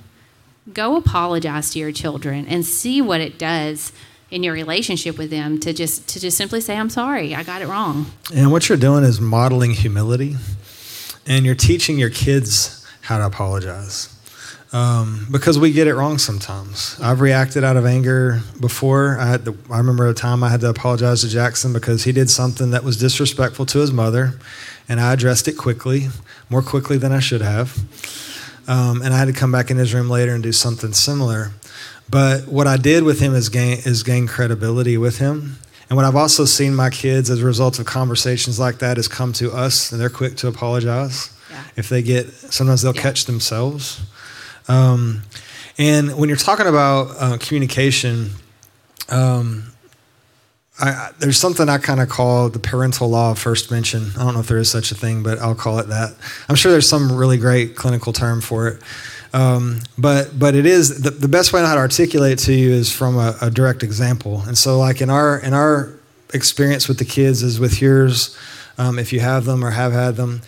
[0.73, 3.93] go apologize to your children and see what it does
[4.31, 7.63] in your relationship with them to just to just simply say i'm sorry i got
[7.63, 10.37] it wrong and what you're doing is modeling humility
[11.27, 14.20] and you're teaching your kids how to apologize
[14.73, 16.99] um, because we get it wrong sometimes.
[17.03, 19.19] I've reacted out of anger before.
[19.19, 22.13] I had to, I remember a time I had to apologize to Jackson because he
[22.13, 24.39] did something that was disrespectful to his mother,
[24.89, 26.09] and I addressed it quickly,
[26.49, 27.79] more quickly than I should have.
[28.69, 31.51] Um, and I had to come back in his room later and do something similar.
[32.09, 35.59] But what I did with him is gain, is gain credibility with him.
[35.89, 39.09] And what I've also seen my kids as a result of conversations like that is
[39.09, 41.37] come to us and they're quick to apologize.
[41.51, 41.65] Yeah.
[41.77, 43.03] If they get, sometimes they'll yeah.
[43.03, 44.01] catch themselves.
[44.69, 45.23] Um,
[45.79, 48.31] and when you're talking about uh, communication,
[49.09, 49.73] um,
[50.81, 54.11] I, there's something I kind of call the parental law of first mention.
[54.17, 56.15] I don't know if there is such a thing, but I'll call it that.
[56.49, 58.83] I'm sure there's some really great clinical term for it.
[59.33, 62.53] Um, but but it is the, the best way I know how to articulate to
[62.53, 64.43] you is from a, a, direct example.
[64.47, 65.95] And so like in our in our
[66.35, 68.37] experience with the kids is with yours,
[68.77, 70.43] um, if you have them or have had them,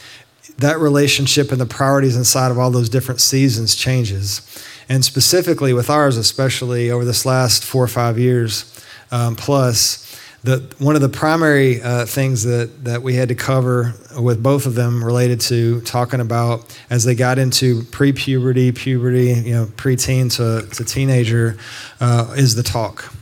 [0.58, 4.42] that relationship and the priorities inside of all those different seasons changes.
[4.88, 8.68] And specifically with ours, especially over this last four or five years
[9.10, 10.02] um, plus,
[10.44, 14.66] the, one of the primary uh, things that, that we had to cover with both
[14.66, 20.34] of them related to talking about as they got into pre-puberty, puberty, you know, preteen
[20.36, 21.56] to, to teenager,
[22.00, 23.14] uh, is the talk.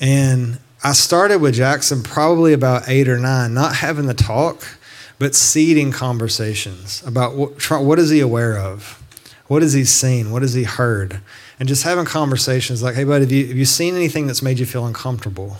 [0.00, 4.62] And I started with Jackson probably about eight or nine, not having the talk,
[5.20, 9.00] but seeding conversations about what, what is he aware of?
[9.48, 10.30] What has he seen?
[10.30, 11.20] What has he heard?
[11.58, 14.58] And just having conversations like, hey, bud, have you, have you seen anything that's made
[14.58, 15.58] you feel uncomfortable?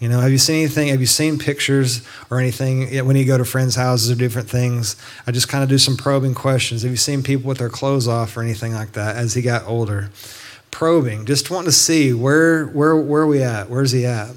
[0.00, 0.88] You know, have you seen anything?
[0.88, 4.96] Have you seen pictures or anything when you go to friends' houses or different things?
[5.26, 6.80] I just kind of do some probing questions.
[6.80, 9.66] Have you seen people with their clothes off or anything like that as he got
[9.66, 10.08] older?
[10.70, 13.68] Probing, just wanting to see where where where are we at?
[13.68, 14.30] Where's he at?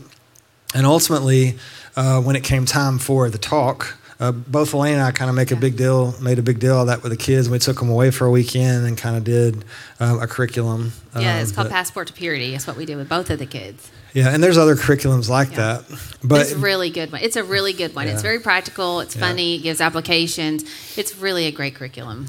[0.76, 1.57] And ultimately,
[1.95, 5.36] uh, when it came time for the talk, uh, both Elaine and I kind of
[5.36, 5.57] make yeah.
[5.57, 7.49] a big deal, made a big deal of that with the kids.
[7.49, 9.63] We took them away for a weekend and kind of did
[9.99, 10.93] um, a curriculum.
[11.15, 12.51] Yeah, it's um, called Passport to Purity.
[12.51, 13.91] That's what we did with both of the kids.
[14.13, 15.82] Yeah, and there's other curriculums like yeah.
[15.84, 15.99] that.
[16.24, 17.22] But it's really good one.
[17.22, 18.07] It's a really good one.
[18.07, 18.13] Yeah.
[18.13, 18.99] It's very practical.
[19.01, 19.55] It's funny.
[19.55, 20.63] It gives applications.
[20.97, 22.28] It's really a great curriculum.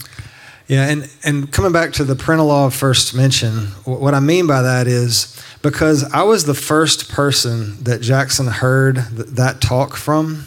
[0.66, 4.46] Yeah, and, and coming back to the parental law of first mention, what I mean
[4.46, 9.96] by that is because I was the first person that Jackson heard th- that talk
[9.96, 10.44] from,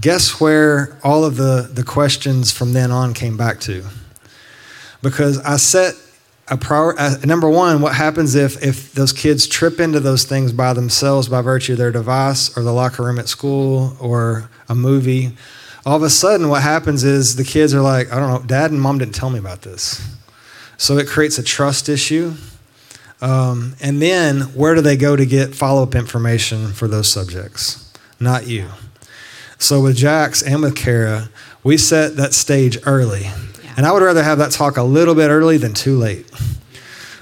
[0.00, 3.84] guess where all of the, the questions from then on came back to?
[5.02, 5.94] Because I set
[6.48, 10.52] a prior, uh, number one, what happens if, if those kids trip into those things
[10.52, 14.74] by themselves by virtue of their device or the locker room at school or a
[14.74, 15.36] movie?
[15.86, 18.70] All of a sudden, what happens is the kids are like, I don't know, dad
[18.70, 20.16] and mom didn't tell me about this.
[20.76, 22.34] So it creates a trust issue.
[23.22, 27.92] Um, and then, where do they go to get follow up information for those subjects?
[28.18, 28.68] Not you.
[29.60, 31.28] So, with Jax and with Kara,
[31.62, 33.26] we set that stage early.
[33.76, 36.26] And I would rather have that talk a little bit early than too late.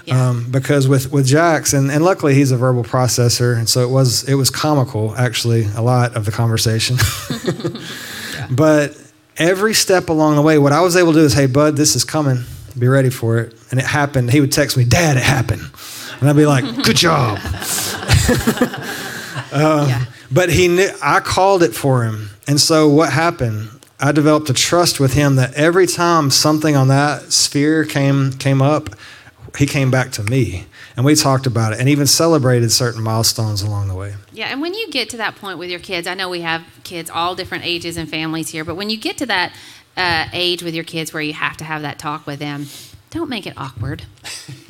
[0.05, 0.29] Yeah.
[0.29, 3.91] Um, because with with Jax, and, and luckily he's a verbal processor, and so it
[3.91, 6.97] was it was comical actually a lot of the conversation.
[8.35, 8.47] yeah.
[8.51, 8.97] But
[9.37, 11.97] every step along the way, what I was able to do is, hey, bud, this
[11.97, 12.45] is coming.
[12.79, 13.55] Be ready for it.
[13.73, 14.31] And it happened.
[14.31, 15.63] He would text me, Dad, it happened,
[16.21, 17.39] and I'd be like, Good job.
[19.53, 20.05] yeah.
[20.31, 23.71] But he knew I called it for him, and so what happened?
[24.01, 28.63] I developed a trust with him that every time something on that sphere came came
[28.63, 28.91] up,
[29.57, 30.67] he came back to me
[30.99, 34.15] and we talked about it and even celebrated certain milestones along the way.
[34.33, 36.65] Yeah, and when you get to that point with your kids, I know we have
[36.83, 39.53] kids all different ages and families here, but when you get to that
[39.97, 42.67] uh, age with your kids where you have to have that talk with them,
[43.11, 44.05] don't make it awkward.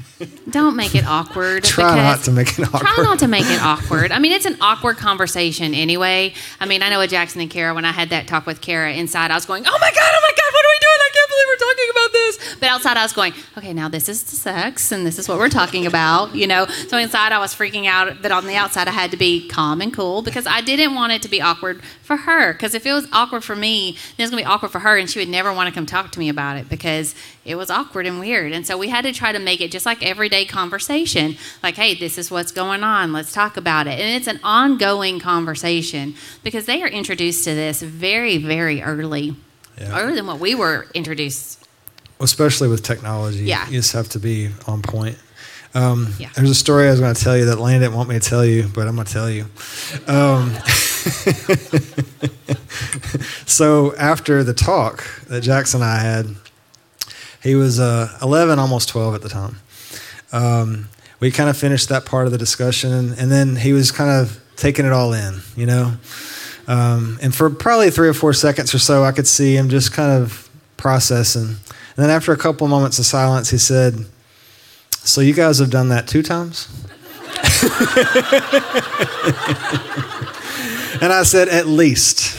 [0.50, 1.62] Don't make it awkward.
[1.64, 2.80] Try not to make it awkward.
[2.80, 4.10] Try not to make it awkward.
[4.10, 6.34] I mean, it's an awkward conversation anyway.
[6.58, 8.92] I mean, I know with Jackson and Kara, when I had that talk with Kara
[8.92, 11.00] inside, I was going, oh my God, oh my God, what are we doing?
[11.00, 11.10] I
[11.46, 12.56] we're talking about this.
[12.60, 15.38] But outside, I was going, okay, now this is the sex and this is what
[15.38, 16.66] we're talking about, you know?
[16.66, 19.80] So inside, I was freaking out, but on the outside, I had to be calm
[19.80, 22.52] and cool because I didn't want it to be awkward for her.
[22.52, 25.08] Because if it was awkward for me, then it's to be awkward for her and
[25.08, 27.14] she would never want to come talk to me about it because
[27.44, 28.52] it was awkward and weird.
[28.52, 31.36] And so we had to try to make it just like everyday conversation.
[31.62, 33.12] Like, hey, this is what's going on.
[33.12, 33.98] Let's talk about it.
[33.98, 39.34] And it's an ongoing conversation because they are introduced to this very, very early,
[39.80, 39.98] Yeah.
[40.00, 41.56] earlier than what we were introduced.
[42.20, 43.44] especially with technology.
[43.44, 43.66] Yeah.
[43.68, 45.16] You just have to be on point.
[45.74, 46.30] Um, Yeah.
[46.34, 48.28] There's a story I was going to tell you that Lane didn't want me to
[48.28, 49.46] tell you, but I'm going to tell you.
[50.08, 50.52] Um,
[53.46, 56.26] so after the talk that Jackson and I had,
[57.42, 59.56] he was uh, 11, almost 12 at the time.
[60.32, 60.88] Um,
[61.20, 64.40] we kind of finished that part of the discussion, and then he was kind of
[64.56, 65.94] taking it all in, you know.
[66.68, 69.92] Um, and for probably three or four seconds or so, I could see him just
[69.92, 71.48] kind of processing.
[71.48, 74.04] And then after a couple moments of silence, he said,
[74.90, 76.68] So you guys have done that two times?
[81.02, 82.18] and I said, At least.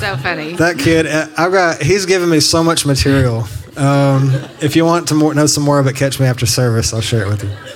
[0.00, 0.56] so funny.
[0.56, 3.46] That kid, uh, I've got, he's given me so much material.
[3.76, 4.30] Um,
[4.60, 6.92] if you want to more, know some more of it, catch me after service.
[6.92, 7.73] I'll share it with you.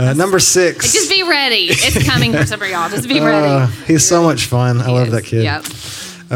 [0.00, 0.92] Uh, number six.
[0.92, 1.66] Just be ready.
[1.70, 2.88] It's coming for some of y'all.
[2.88, 3.72] Just be Uh, ready.
[3.86, 4.80] he's so much fun.
[4.80, 5.14] I love Yes.
[5.14, 5.42] that kid.
[5.44, 5.64] Yep.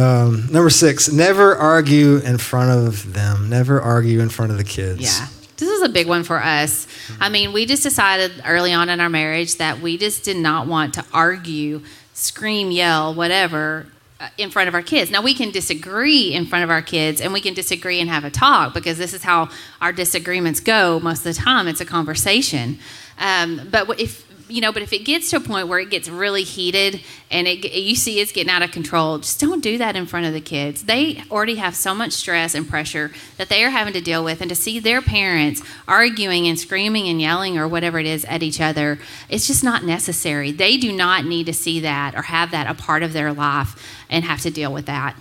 [0.02, 3.48] Um, number six, never argue in front of them.
[3.48, 5.00] Never argue in front of the kids.
[5.02, 5.28] Yeah.
[5.56, 6.86] This is a big one for us.
[7.20, 10.66] I mean, we just decided early on in our marriage that we just did not
[10.66, 11.80] want to argue,
[12.12, 13.86] scream, yell, whatever
[14.18, 15.12] uh, in front of our kids.
[15.12, 18.24] Now, we can disagree in front of our kids and we can disagree and have
[18.24, 19.48] a talk because this is how
[19.80, 21.68] our disagreements go most of the time.
[21.68, 22.78] It's a conversation.
[23.18, 26.08] Um, but if you know, but if it gets to a point where it gets
[26.08, 27.00] really heated
[27.30, 30.26] and it, you see it's getting out of control, just don't do that in front
[30.26, 30.84] of the kids.
[30.84, 34.40] They already have so much stress and pressure that they are having to deal with,
[34.40, 38.42] and to see their parents arguing and screaming and yelling or whatever it is at
[38.42, 38.98] each other,
[39.30, 40.52] it's just not necessary.
[40.52, 44.04] They do not need to see that or have that a part of their life
[44.10, 45.16] and have to deal with that.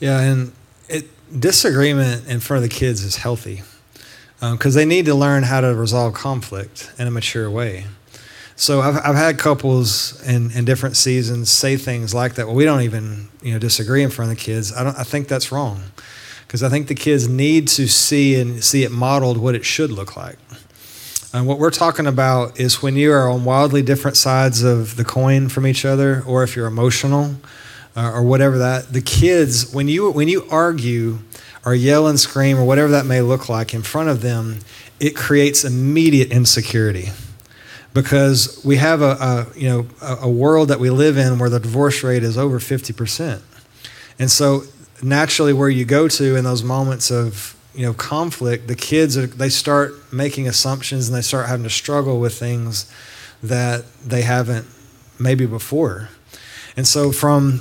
[0.00, 0.52] Yeah, and
[0.88, 1.08] it,
[1.38, 3.62] disagreement in front of the kids is healthy
[4.40, 7.86] because they need to learn how to resolve conflict in a mature way.
[8.56, 12.46] So I've, I've had couples in, in different seasons say things like that.
[12.46, 14.72] Well, we don't even you know disagree in front of the kids.
[14.72, 14.96] I don't.
[14.96, 15.82] I think that's wrong
[16.46, 19.90] because I think the kids need to see and see it modeled what it should
[19.90, 20.38] look like.
[21.32, 25.04] And what we're talking about is when you are on wildly different sides of the
[25.04, 27.34] coin from each other, or if you're emotional,
[27.96, 31.18] uh, or whatever that the kids when you when you argue
[31.64, 34.58] or yell and scream or whatever that may look like in front of them,
[35.00, 37.08] it creates immediate insecurity
[37.92, 41.50] because we have a, a you know a, a world that we live in where
[41.50, 43.40] the divorce rate is over 50%.
[44.18, 44.62] And so
[45.02, 49.26] naturally where you go to in those moments of you know conflict, the kids are,
[49.26, 52.92] they start making assumptions and they start having to struggle with things
[53.42, 54.66] that they haven't
[55.18, 56.08] maybe before.
[56.76, 57.60] And so from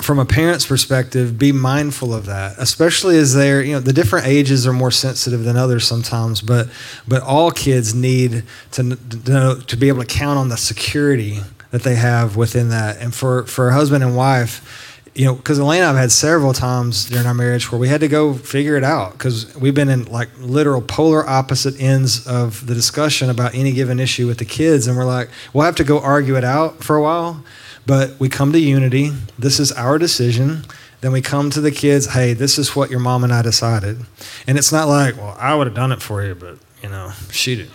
[0.00, 4.26] from a parent's perspective, be mindful of that, especially as they're, you know, the different
[4.26, 6.68] ages are more sensitive than others sometimes, but
[7.06, 11.40] but all kids need to, to know to be able to count on the security
[11.72, 12.96] that they have within that.
[12.98, 16.54] And for for a husband and wife, you know, because Elaine and I've had several
[16.54, 19.90] times during our marriage where we had to go figure it out because we've been
[19.90, 24.46] in like literal polar opposite ends of the discussion about any given issue with the
[24.46, 27.44] kids, and we're like, we'll have to go argue it out for a while
[27.86, 29.10] but we come to unity.
[29.38, 30.64] This is our decision.
[31.00, 33.98] Then we come to the kids, hey, this is what your mom and I decided.
[34.46, 37.12] And it's not like, well, I would have done it for you, but, you know,
[37.30, 37.72] she didn't.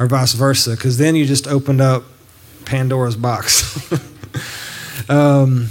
[0.00, 2.04] Or vice versa, because then you just opened up
[2.64, 3.92] Pandora's box.
[5.08, 5.68] um.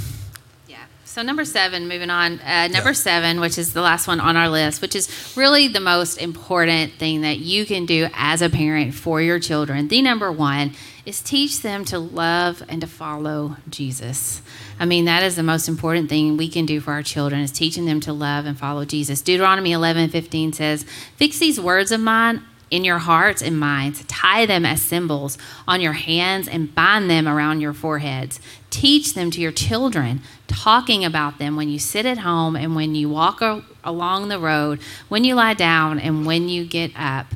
[1.17, 2.39] So number seven, moving on.
[2.41, 2.93] Uh, number Yeah.
[2.93, 6.93] seven, which is the last one on our list, which is really the most important
[6.99, 9.87] thing that you can do as a parent for your children.
[9.87, 10.73] The number one
[11.07, 14.43] is teach them to love and to follow Jesus.
[14.79, 17.51] I mean, that is the most important thing we can do for our children is
[17.51, 19.21] teaching them to love and follow Jesus.
[19.21, 24.03] Deuteronomy 11, 15 says, Fix these words of mine in your hearts and minds.
[24.07, 25.37] Tie them as symbols
[25.67, 28.39] on your hands and bind them around your foreheads.
[28.69, 32.95] Teach them to your children, talking about them when you sit at home and when
[32.95, 33.41] you walk
[33.83, 37.27] along the road, when you lie down and when you get up.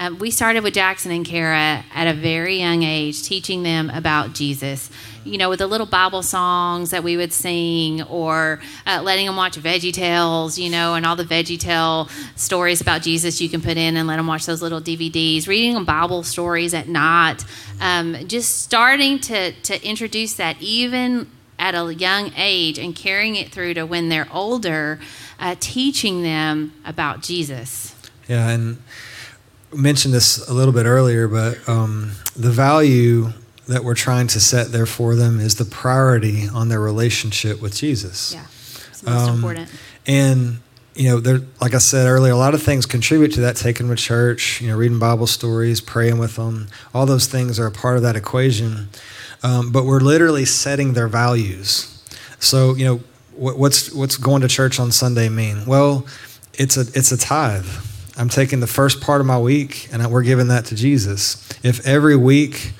[0.00, 4.32] Um, we started with Jackson and Kara at a very young age, teaching them about
[4.32, 4.90] Jesus.
[5.24, 9.34] You know, with the little Bible songs that we would sing, or uh, letting them
[9.34, 13.60] watch Veggie Tales, you know, and all the Veggie Tale stories about Jesus you can
[13.60, 17.44] put in and let them watch those little DVDs, reading them Bible stories at night.
[17.80, 21.28] Um, just starting to, to introduce that even
[21.58, 25.00] at a young age and carrying it through to when they're older,
[25.40, 27.96] uh, teaching them about Jesus.
[28.28, 28.78] Yeah, and
[29.72, 33.32] mentioned this a little bit earlier, but um, the value
[33.66, 37.76] that we're trying to set there for them is the priority on their relationship with
[37.76, 38.32] Jesus.
[38.32, 38.44] Yeah,
[38.88, 39.70] it's most um, important.
[40.06, 40.58] And
[40.94, 43.54] you know, there, like I said earlier, a lot of things contribute to that.
[43.54, 47.60] Taking them to church, you know, reading Bible stories, praying with them, all those things
[47.60, 48.88] are a part of that equation.
[49.44, 52.02] Um, but we're literally setting their values.
[52.40, 53.00] So, you know,
[53.36, 55.66] what, what's what's going to church on Sunday mean?
[55.66, 56.04] Well,
[56.54, 57.66] it's a it's a tithe.
[58.18, 61.48] I'm taking the first part of my week and we're giving that to Jesus.
[61.62, 62.72] If every week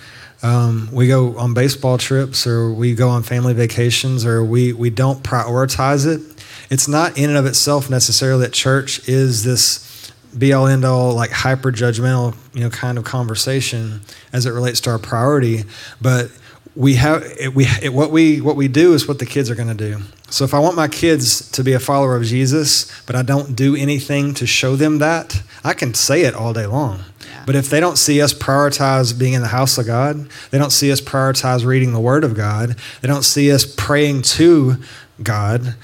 [0.43, 4.91] um, we go on baseball trips or we go on family vacations or we, we
[4.91, 10.53] don't prioritize it, it's not in and of itself necessarily that church is this be
[10.53, 14.91] all end all like hyper judgmental you know kind of conversation as it relates to
[14.91, 15.64] our priority
[16.03, 16.30] but
[16.78, 19.57] we have it, we it, what we what we do is what the kids are
[19.57, 20.01] going to do.
[20.31, 23.57] So if I want my kids to be a follower of Jesus, but I don't
[23.57, 27.01] do anything to show them that, I can say it all day long.
[27.20, 27.45] Yeah.
[27.47, 30.70] But if they don't see us prioritize being in the house of God, they don't
[30.70, 34.76] see us prioritize reading the Word of God, they don't see us praying to
[35.22, 35.74] God,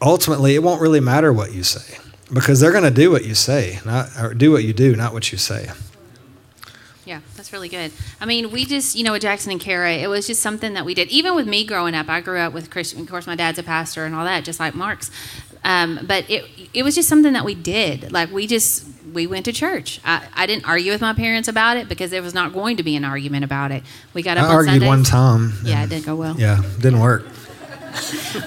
[0.00, 1.98] ultimately it won't really matter what you say
[2.32, 5.12] because they're going to do what you say, not or do what you do, not
[5.12, 5.70] what you say.
[7.12, 7.92] Yeah, that's really good.
[8.22, 10.86] I mean, we just, you know, with Jackson and Kara, it was just something that
[10.86, 11.08] we did.
[11.08, 13.02] Even with me growing up, I grew up with Christian.
[13.02, 15.10] Of course, my dad's a pastor and all that, just like Mark's.
[15.62, 18.12] Um, but it it was just something that we did.
[18.12, 20.00] Like we just we went to church.
[20.06, 22.82] I, I didn't argue with my parents about it because there was not going to
[22.82, 23.82] be an argument about it.
[24.14, 24.44] We got up.
[24.44, 24.88] I on argued Sundays.
[24.88, 25.52] one time.
[25.64, 26.34] Yeah, it didn't go well.
[26.40, 27.26] Yeah, didn't work.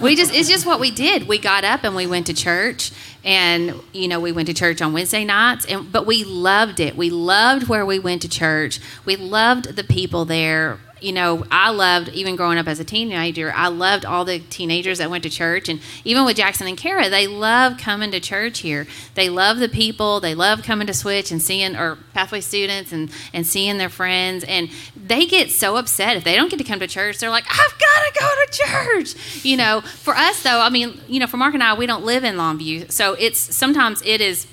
[0.01, 1.27] We just it's just what we did.
[1.27, 2.91] We got up and we went to church
[3.23, 6.95] and you know we went to church on wednesday nights and but we loved it
[6.95, 11.69] we loved where we went to church we loved the people there you know, I
[11.69, 13.53] loved even growing up as a teenager.
[13.53, 17.09] I loved all the teenagers that went to church, and even with Jackson and Kara,
[17.09, 18.87] they love coming to church here.
[19.13, 20.19] They love the people.
[20.19, 24.43] They love coming to Switch and seeing or Pathway students and and seeing their friends.
[24.45, 24.69] And
[25.07, 27.19] they get so upset if they don't get to come to church.
[27.19, 29.45] They're like, I've got to go to church.
[29.45, 32.03] You know, for us though, I mean, you know, for Mark and I, we don't
[32.03, 34.47] live in Longview, so it's sometimes it is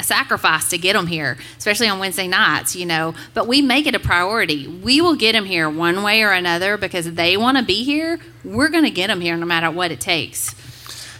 [0.00, 3.14] a sacrifice to get them here, especially on Wednesday nights, you know.
[3.34, 4.68] But we make it a priority.
[4.68, 8.20] We will get them here one way or another because they want to be here.
[8.44, 10.54] We're going to get them here no matter what it takes.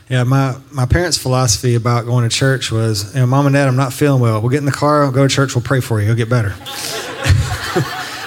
[0.08, 3.68] Yeah, my, my parents' philosophy about going to church was, you know, Mom and Dad,
[3.68, 4.40] I'm not feeling well.
[4.40, 6.30] We'll get in the car, we'll go to church, we'll pray for you, you'll get
[6.30, 6.54] better.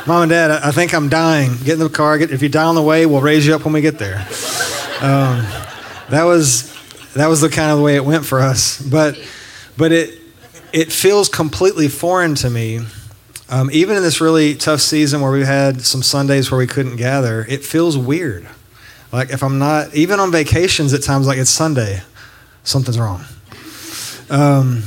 [0.08, 1.52] Mom and Dad, I think I'm dying.
[1.64, 2.18] Get in the car.
[2.18, 4.26] Get, if you die on the way, we'll raise you up when we get there.
[5.00, 5.46] Um,
[6.10, 6.72] that was
[7.14, 8.82] that was the kind of way it went for us.
[8.82, 9.20] But
[9.78, 10.20] but it
[10.74, 12.80] it feels completely foreign to me.
[13.50, 16.96] Um, even in this really tough season where we had some Sundays where we couldn't
[16.96, 18.48] gather, it feels weird.
[19.12, 22.02] Like if I'm not, even on vacations at times, like it's Sunday,
[22.64, 23.24] something's wrong.
[24.30, 24.84] Um,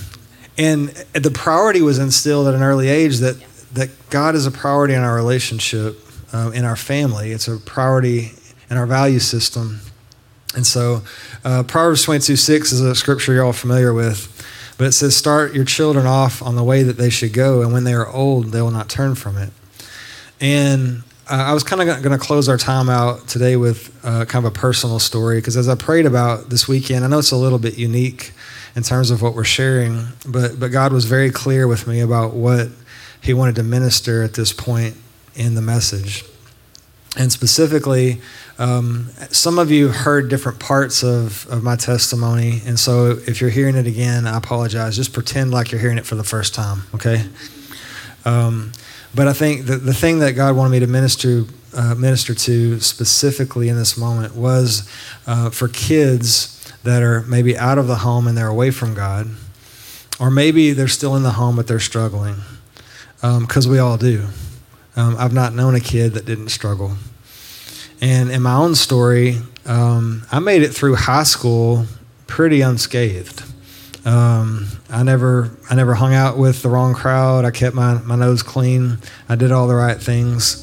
[0.57, 3.37] and the priority was instilled at an early age that,
[3.75, 5.99] that God is a priority in our relationship,
[6.33, 7.33] um, in our family.
[7.33, 8.33] It's a priority
[8.71, 9.81] in our value system.
[10.55, 11.03] And so,
[11.45, 14.31] uh, Proverbs 22 6 is a scripture you're all familiar with.
[14.79, 17.73] But it says, Start your children off on the way that they should go, and
[17.73, 19.51] when they are old, they will not turn from it.
[20.41, 24.25] And uh, I was kind of going to close our time out today with uh,
[24.27, 27.31] kind of a personal story because as I prayed about this weekend, I know it's
[27.31, 28.33] a little bit unique
[28.77, 32.35] in terms of what we're sharing, but, but God was very clear with me about
[32.35, 32.69] what
[33.25, 34.97] He wanted to minister at this point
[35.35, 36.25] in the message.
[37.17, 38.21] And specifically,
[38.59, 43.51] um, some of you heard different parts of, of my testimony, and so if you're
[43.51, 44.97] hearing it again, I apologize.
[44.97, 47.25] Just pretend like you're hearing it for the first time, okay?
[48.25, 48.73] Um,
[49.15, 51.45] but I think the, the thing that God wanted me to minister
[51.77, 54.89] uh, minister to specifically in this moment was
[55.27, 59.29] uh, for kids that are maybe out of the home and they're away from God,
[60.21, 62.37] or maybe they're still in the home but they're struggling,
[63.25, 64.27] because um, we all do.
[64.97, 66.93] Um, I've not known a kid that didn't struggle.
[68.03, 71.87] And in my own story, um, I made it through high school
[72.27, 73.43] pretty unscathed.
[74.05, 77.47] Um, I never, I never hung out with the wrong crowd.
[77.47, 78.99] I kept my, my nose clean.
[79.27, 80.61] I did all the right things.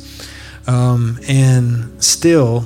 [0.68, 2.66] Um, and still,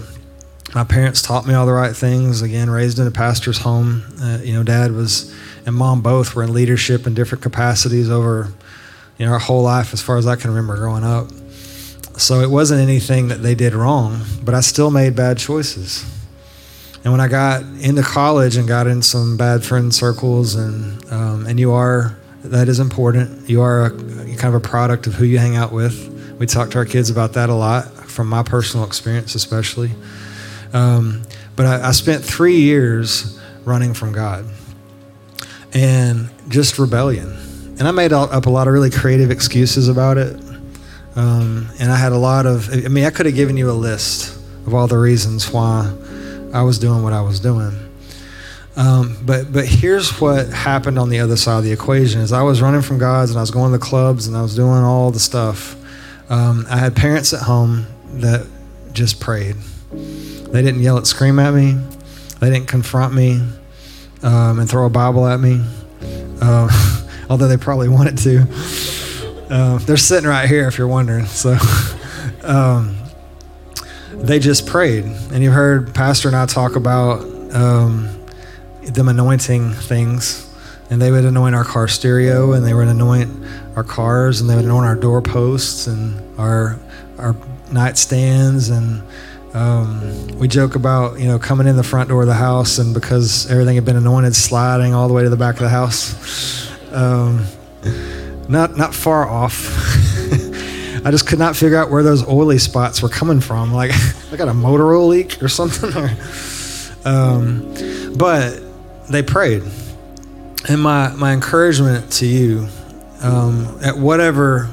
[0.73, 2.41] my parents taught me all the right things.
[2.41, 4.03] Again, raised in a pastor's home.
[4.21, 5.33] Uh, you know, dad was
[5.65, 8.51] and mom both were in leadership in different capacities over
[9.17, 11.29] you know, our whole life as far as I can remember growing up.
[12.17, 16.05] So it wasn't anything that they did wrong, but I still made bad choices.
[17.03, 21.45] And when I got into college and got in some bad friend circles, and um,
[21.45, 23.49] and you are that is important.
[23.49, 26.35] You are a, kind of a product of who you hang out with.
[26.39, 29.91] We talk to our kids about that a lot, from my personal experience, especially.
[30.73, 31.23] Um,
[31.55, 34.45] but I, I spent three years running from God
[35.73, 37.37] and just rebellion.
[37.77, 40.35] And I made up a lot of really creative excuses about it.
[41.15, 43.73] Um, and I had a lot of, I mean, I could have given you a
[43.73, 45.93] list of all the reasons why
[46.53, 47.73] I was doing what I was doing.
[48.77, 52.41] Um, but but here's what happened on the other side of the equation: is I
[52.41, 55.11] was running from God's and I was going to clubs and I was doing all
[55.11, 55.75] the stuff.
[56.29, 58.45] Um, I had parents at home that
[58.91, 59.55] just prayed.
[59.91, 61.77] They didn't yell and scream at me.
[62.39, 63.41] They didn't confront me
[64.23, 65.63] um, and throw a Bible at me,
[66.41, 66.67] uh,
[67.29, 68.47] although they probably wanted to.
[69.49, 71.25] Uh, they're sitting right here if you're wondering.
[71.25, 71.57] So
[72.43, 72.97] um,
[74.11, 75.05] they just prayed.
[75.05, 77.21] And you heard Pastor and I talk about
[77.53, 78.09] um,
[78.81, 80.41] them anointing things.
[80.89, 83.31] And they would anoint our car stereo and they would anoint
[83.75, 86.79] our cars and they would anoint our doorposts and our,
[87.17, 87.33] our
[87.71, 89.01] nightstands and
[89.55, 92.93] um, we joke about you know coming in the front door of the house and
[92.93, 96.69] because everything had been anointed, sliding all the way to the back of the house.
[96.95, 97.45] Um,
[98.47, 99.67] not not far off.
[101.05, 103.73] I just could not figure out where those oily spots were coming from.
[103.73, 103.91] Like
[104.31, 105.91] I got a motor oil leak or something.
[107.05, 108.61] um, but
[109.09, 109.63] they prayed,
[110.69, 112.67] and my my encouragement to you
[113.21, 114.69] um, at whatever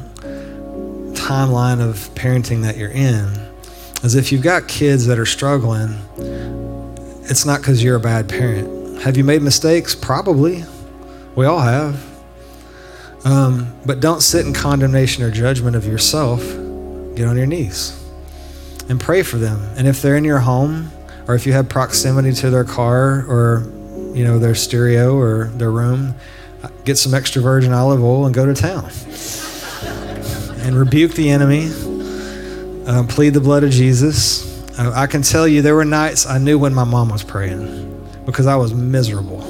[1.12, 3.26] timeline of parenting that you're in
[4.02, 5.98] is if you've got kids that are struggling,
[7.24, 9.00] it's not because you're a bad parent.
[9.02, 9.94] Have you made mistakes?
[9.94, 10.64] Probably.
[11.34, 12.11] We all have.
[13.24, 16.40] Um, but don't sit in condemnation or judgment of yourself.
[17.14, 17.98] Get on your knees
[18.88, 19.60] and pray for them.
[19.76, 20.90] And if they're in your home,
[21.28, 23.62] or if you have proximity to their car or
[24.12, 26.14] you know their stereo or their room,
[26.84, 28.84] get some extra virgin olive oil and go to town.
[30.64, 31.70] and rebuke the enemy
[32.86, 34.48] uh, plead the blood of Jesus.
[34.78, 37.88] Uh, I can tell you there were nights I knew when my mom was praying
[38.26, 39.40] because I was miserable.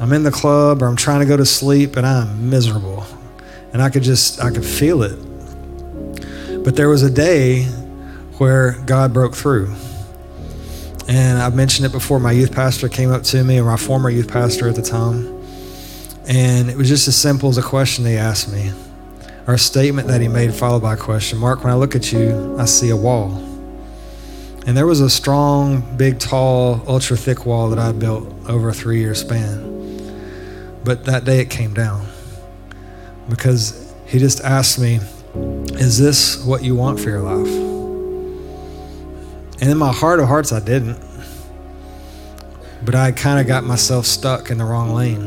[0.00, 3.04] I'm in the club or I'm trying to go to sleep and I'm miserable.
[3.72, 5.16] And I could just, I could feel it.
[6.64, 7.64] But there was a day
[8.38, 9.74] where God broke through.
[11.08, 12.20] And I've mentioned it before.
[12.20, 15.26] My youth pastor came up to me, or my former youth pastor at the time.
[16.26, 18.72] And it was just as simple as a question he asked me
[19.46, 21.38] or a statement that he made followed by a question.
[21.38, 23.32] Mark, when I look at you, I see a wall.
[24.66, 28.74] And there was a strong, big, tall, ultra thick wall that I built over a
[28.74, 29.77] three year span.
[30.88, 32.06] But that day it came down
[33.28, 35.00] because he just asked me,
[35.74, 37.46] Is this what you want for your life?
[39.60, 40.98] And in my heart of hearts, I didn't.
[42.82, 45.26] But I kind of got myself stuck in the wrong lane.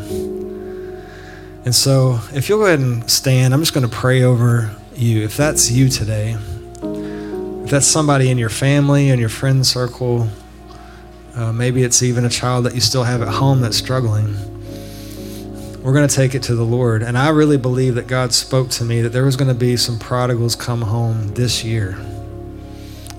[1.64, 5.24] And so, if you'll go ahead and stand, I'm just going to pray over you.
[5.24, 6.38] If that's you today,
[6.82, 10.28] if that's somebody in your family and your friend circle,
[11.36, 14.51] uh, maybe it's even a child that you still have at home that's struggling.
[15.84, 17.01] We're going to take it to the Lord.
[17.01, 19.77] And I really believe that God spoke to me that there was going to be
[19.77, 21.97] some prodigals come home this year.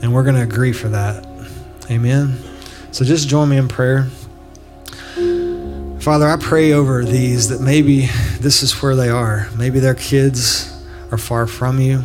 [0.01, 1.27] And we're going to agree for that.
[1.91, 2.39] Amen.
[2.93, 4.09] So just join me in prayer.
[6.01, 8.07] Father, I pray over these that maybe
[8.41, 9.49] this is where they are.
[9.57, 10.69] Maybe their kids
[11.11, 12.03] are far from you.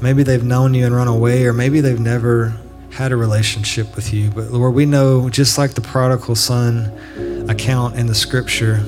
[0.00, 2.54] Maybe they've known you and run away, or maybe they've never
[2.92, 4.30] had a relationship with you.
[4.30, 6.92] But Lord, we know, just like the prodigal son
[7.48, 8.84] account in the scripture,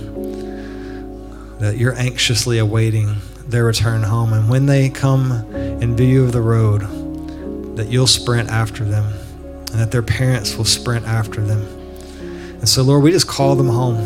[1.61, 4.33] that you're anxiously awaiting their return home.
[4.33, 9.81] And when they come in view of the road, that you'll sprint after them, and
[9.81, 11.81] that their parents will sprint after them
[12.61, 13.97] and so, Lord, we just call them home.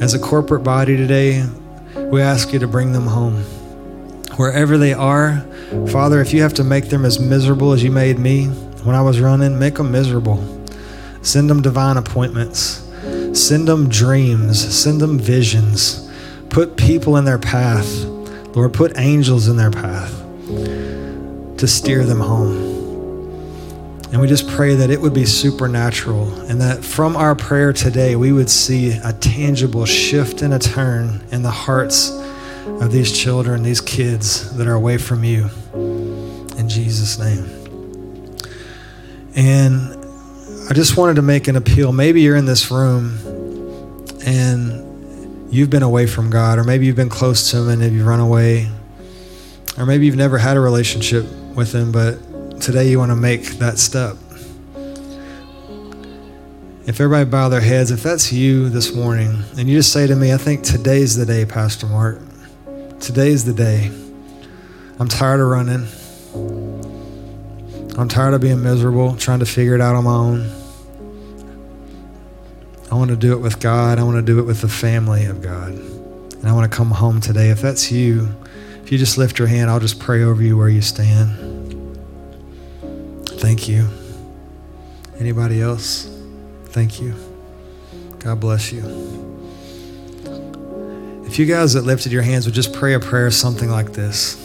[0.00, 1.44] As a corporate body today,
[1.96, 3.42] we ask you to bring them home.
[4.36, 5.44] Wherever they are,
[5.90, 8.46] Father, if you have to make them as miserable as you made me
[8.84, 10.38] when I was running, make them miserable.
[11.22, 12.88] Send them divine appointments.
[13.32, 14.60] Send them dreams.
[14.72, 16.03] Send them visions.
[16.54, 18.04] Put people in their path.
[18.54, 20.12] Lord, put angels in their path
[21.58, 24.04] to steer them home.
[24.12, 28.14] And we just pray that it would be supernatural and that from our prayer today,
[28.14, 32.10] we would see a tangible shift and a turn in the hearts
[32.66, 35.50] of these children, these kids that are away from you.
[36.56, 37.46] In Jesus' name.
[39.34, 39.92] And
[40.70, 41.90] I just wanted to make an appeal.
[41.90, 43.18] Maybe you're in this room
[44.24, 44.83] and
[45.50, 48.20] you've been away from God, or maybe you've been close to Him and you've run
[48.20, 48.68] away,
[49.78, 51.24] or maybe you've never had a relationship
[51.54, 54.16] with Him, but today you want to make that step.
[56.86, 60.14] If everybody bow their heads, if that's you this morning, and you just say to
[60.14, 62.20] me, I think today's the day, Pastor Mark.
[63.00, 63.90] Today's the day.
[64.98, 65.86] I'm tired of running.
[67.98, 70.63] I'm tired of being miserable, trying to figure it out on my own.
[72.94, 73.98] I want to do it with God.
[73.98, 75.72] I want to do it with the family of God.
[75.72, 77.50] And I want to come home today.
[77.50, 78.28] If that's you,
[78.84, 81.98] if you just lift your hand, I'll just pray over you where you stand.
[83.26, 83.88] Thank you.
[85.18, 86.08] Anybody else?
[86.66, 87.16] Thank you.
[88.20, 88.84] God bless you.
[91.26, 94.40] If you guys that lifted your hands would just pray a prayer something like this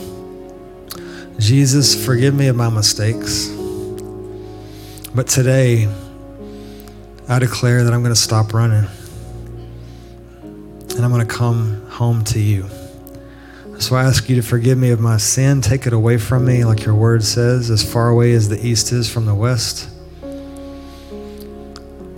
[1.37, 3.47] Jesus, forgive me of my mistakes.
[5.13, 5.87] But today,
[7.29, 8.87] I declare that I'm going to stop running
[10.41, 12.67] and I'm going to come home to you.
[13.77, 16.65] So I ask you to forgive me of my sin, take it away from me,
[16.65, 19.89] like your word says, as far away as the east is from the west.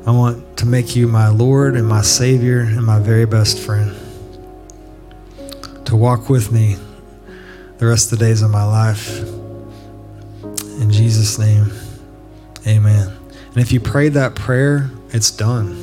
[0.08, 3.94] I want to make you my Lord and my Savior and my very best friend.
[5.88, 6.78] To walk with me
[7.80, 9.20] the rest of the days of my life.
[10.80, 11.70] In Jesus' name,
[12.66, 13.12] amen.
[13.54, 15.76] And if you prayed that prayer, it's done.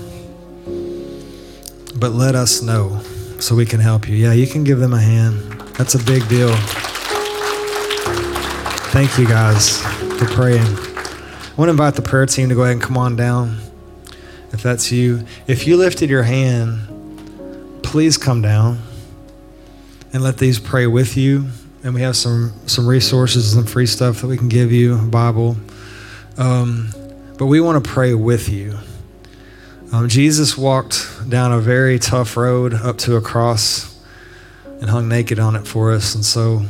[1.96, 3.00] But let us know
[3.38, 4.16] so we can help you.
[4.16, 5.36] Yeah, you can give them a hand.
[5.76, 6.54] That's a big deal.
[8.90, 9.82] Thank you guys
[10.18, 10.66] for praying.
[10.66, 13.58] I want to invite the prayer team to go ahead and come on down
[14.52, 15.24] if that's you.
[15.46, 18.82] If you lifted your hand, please come down
[20.12, 21.48] and let these pray with you.
[21.84, 25.56] And we have some some resources and free stuff that we can give you, Bible.
[26.36, 26.90] Um,
[27.36, 28.78] but we want to pray with you.
[29.90, 33.98] Um, Jesus walked down a very tough road up to a cross
[34.66, 36.14] and hung naked on it for us.
[36.14, 36.62] And so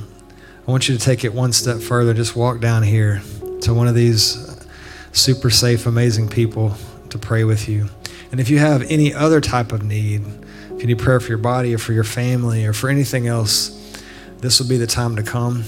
[0.67, 2.15] I want you to take it one step further.
[2.15, 3.21] Just walk down here
[3.63, 4.65] to one of these
[5.13, 6.77] super safe, amazing people
[7.11, 7.89] to pray with you.
[8.31, 10.23] And if you have any other type of need,
[10.71, 14.01] if you need prayer for your body or for your family or for anything else,
[14.39, 15.65] this will be the time to come.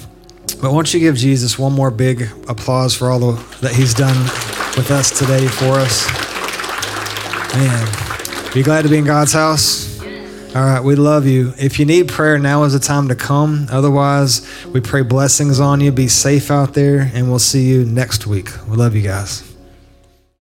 [0.63, 4.23] But won't you give Jesus one more big applause for all the, that he's done
[4.77, 6.20] with us today for us?
[7.55, 7.89] Man,
[8.55, 10.01] you glad to be in God's house?
[10.55, 11.53] All right, we love you.
[11.59, 13.67] If you need prayer, now is the time to come.
[13.71, 15.91] Otherwise, we pray blessings on you.
[15.91, 18.51] Be safe out there, and we'll see you next week.
[18.69, 19.50] We love you guys.